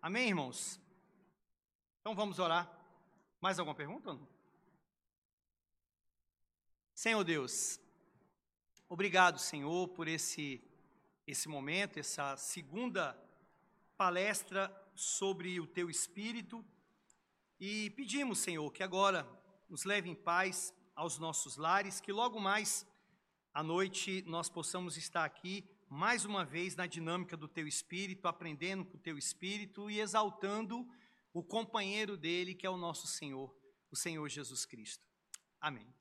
[0.00, 0.80] Amém, irmãos?
[2.00, 2.70] Então vamos orar.
[3.40, 4.18] Mais alguma pergunta?
[6.92, 7.80] Senhor Deus,
[8.88, 10.62] obrigado, Senhor, por esse,
[11.26, 13.16] esse momento, essa segunda
[13.96, 14.68] palestra
[15.02, 16.64] sobre o Teu Espírito.
[17.58, 19.28] E pedimos, Senhor, que agora
[19.68, 22.86] nos leve em paz aos nossos lares, que logo mais
[23.52, 28.84] à noite nós possamos estar aqui mais uma vez na dinâmica do Teu Espírito, aprendendo
[28.84, 30.88] com o Teu Espírito e exaltando
[31.34, 33.54] o companheiro dele, que é o nosso Senhor,
[33.90, 35.04] o Senhor Jesus Cristo.
[35.60, 35.92] Amém.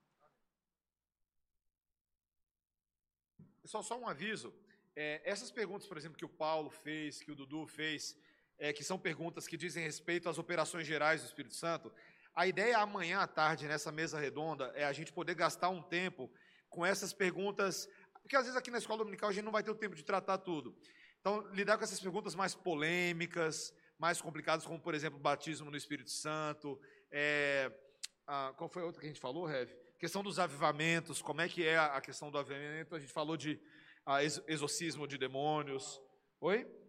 [3.61, 4.53] Pessoal, só um aviso.
[4.95, 8.17] É, essas perguntas, por exemplo, que o Paulo fez, que o Dudu fez,
[8.61, 11.91] é, que são perguntas que dizem respeito às operações gerais do Espírito Santo,
[12.33, 16.31] a ideia amanhã à tarde, nessa mesa redonda, é a gente poder gastar um tempo
[16.69, 17.89] com essas perguntas,
[18.21, 20.03] porque às vezes aqui na escola dominical a gente não vai ter o tempo de
[20.03, 20.77] tratar tudo.
[21.19, 26.11] Então, lidar com essas perguntas mais polêmicas, mais complicadas, como, por exemplo, batismo no Espírito
[26.11, 26.79] Santo,
[27.11, 27.71] é,
[28.27, 29.71] a, qual foi a outra que a gente falou, Rev?
[29.97, 32.95] Questão dos avivamentos, como é que é a questão do avivamento?
[32.95, 33.59] A gente falou de
[34.05, 35.99] a, exorcismo de demônios.
[36.39, 36.80] Oi?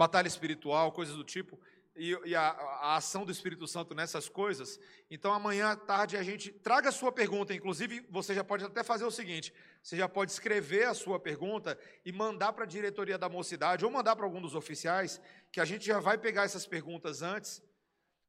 [0.00, 1.60] Batalha espiritual, coisas do tipo.
[1.94, 4.80] E, e a, a, ação do Espírito Santo nessas coisas.
[5.10, 7.52] Então, amanhã à tarde a gente traga a sua pergunta.
[7.52, 11.78] Inclusive, você já pode até fazer o seguinte: você já pode escrever a sua pergunta
[12.02, 15.20] e mandar para a diretoria da mocidade ou mandar para algum dos oficiais,
[15.52, 17.62] que a gente já vai pegar essas perguntas antes.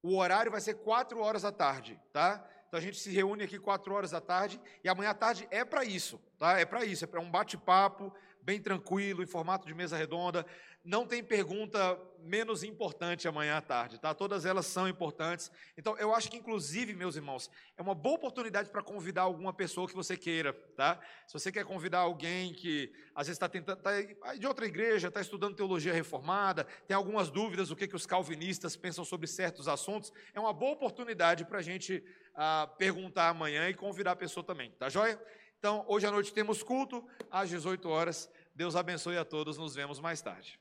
[0.04, 2.46] O horário vai ser quatro horas da tarde, tá?
[2.68, 5.64] Então a gente se reúne aqui quatro horas da tarde e amanhã à tarde é
[5.64, 6.60] para isso, tá?
[6.60, 8.14] É para isso, é para um bate-papo
[8.44, 10.46] bem tranquilo, em formato de mesa redonda.
[10.84, 14.16] Não tem pergunta menos importante amanhã à tarde, tá?
[14.16, 15.52] Todas elas são importantes.
[15.78, 19.88] Então, eu acho que, inclusive, meus irmãos, é uma boa oportunidade para convidar alguma pessoa
[19.88, 21.00] que você queira, tá?
[21.28, 23.92] Se você quer convidar alguém que às vezes está tentando, tá
[24.38, 28.76] de outra igreja, está estudando teologia reformada, tem algumas dúvidas do que, que os calvinistas
[28.76, 32.04] pensam sobre certos assuntos, é uma boa oportunidade para a gente
[32.36, 35.20] ah, perguntar amanhã e convidar a pessoa também, tá joia?
[35.62, 38.28] Então, hoje à noite temos culto às 18 horas.
[38.56, 40.60] Deus abençoe a todos, nos vemos mais tarde.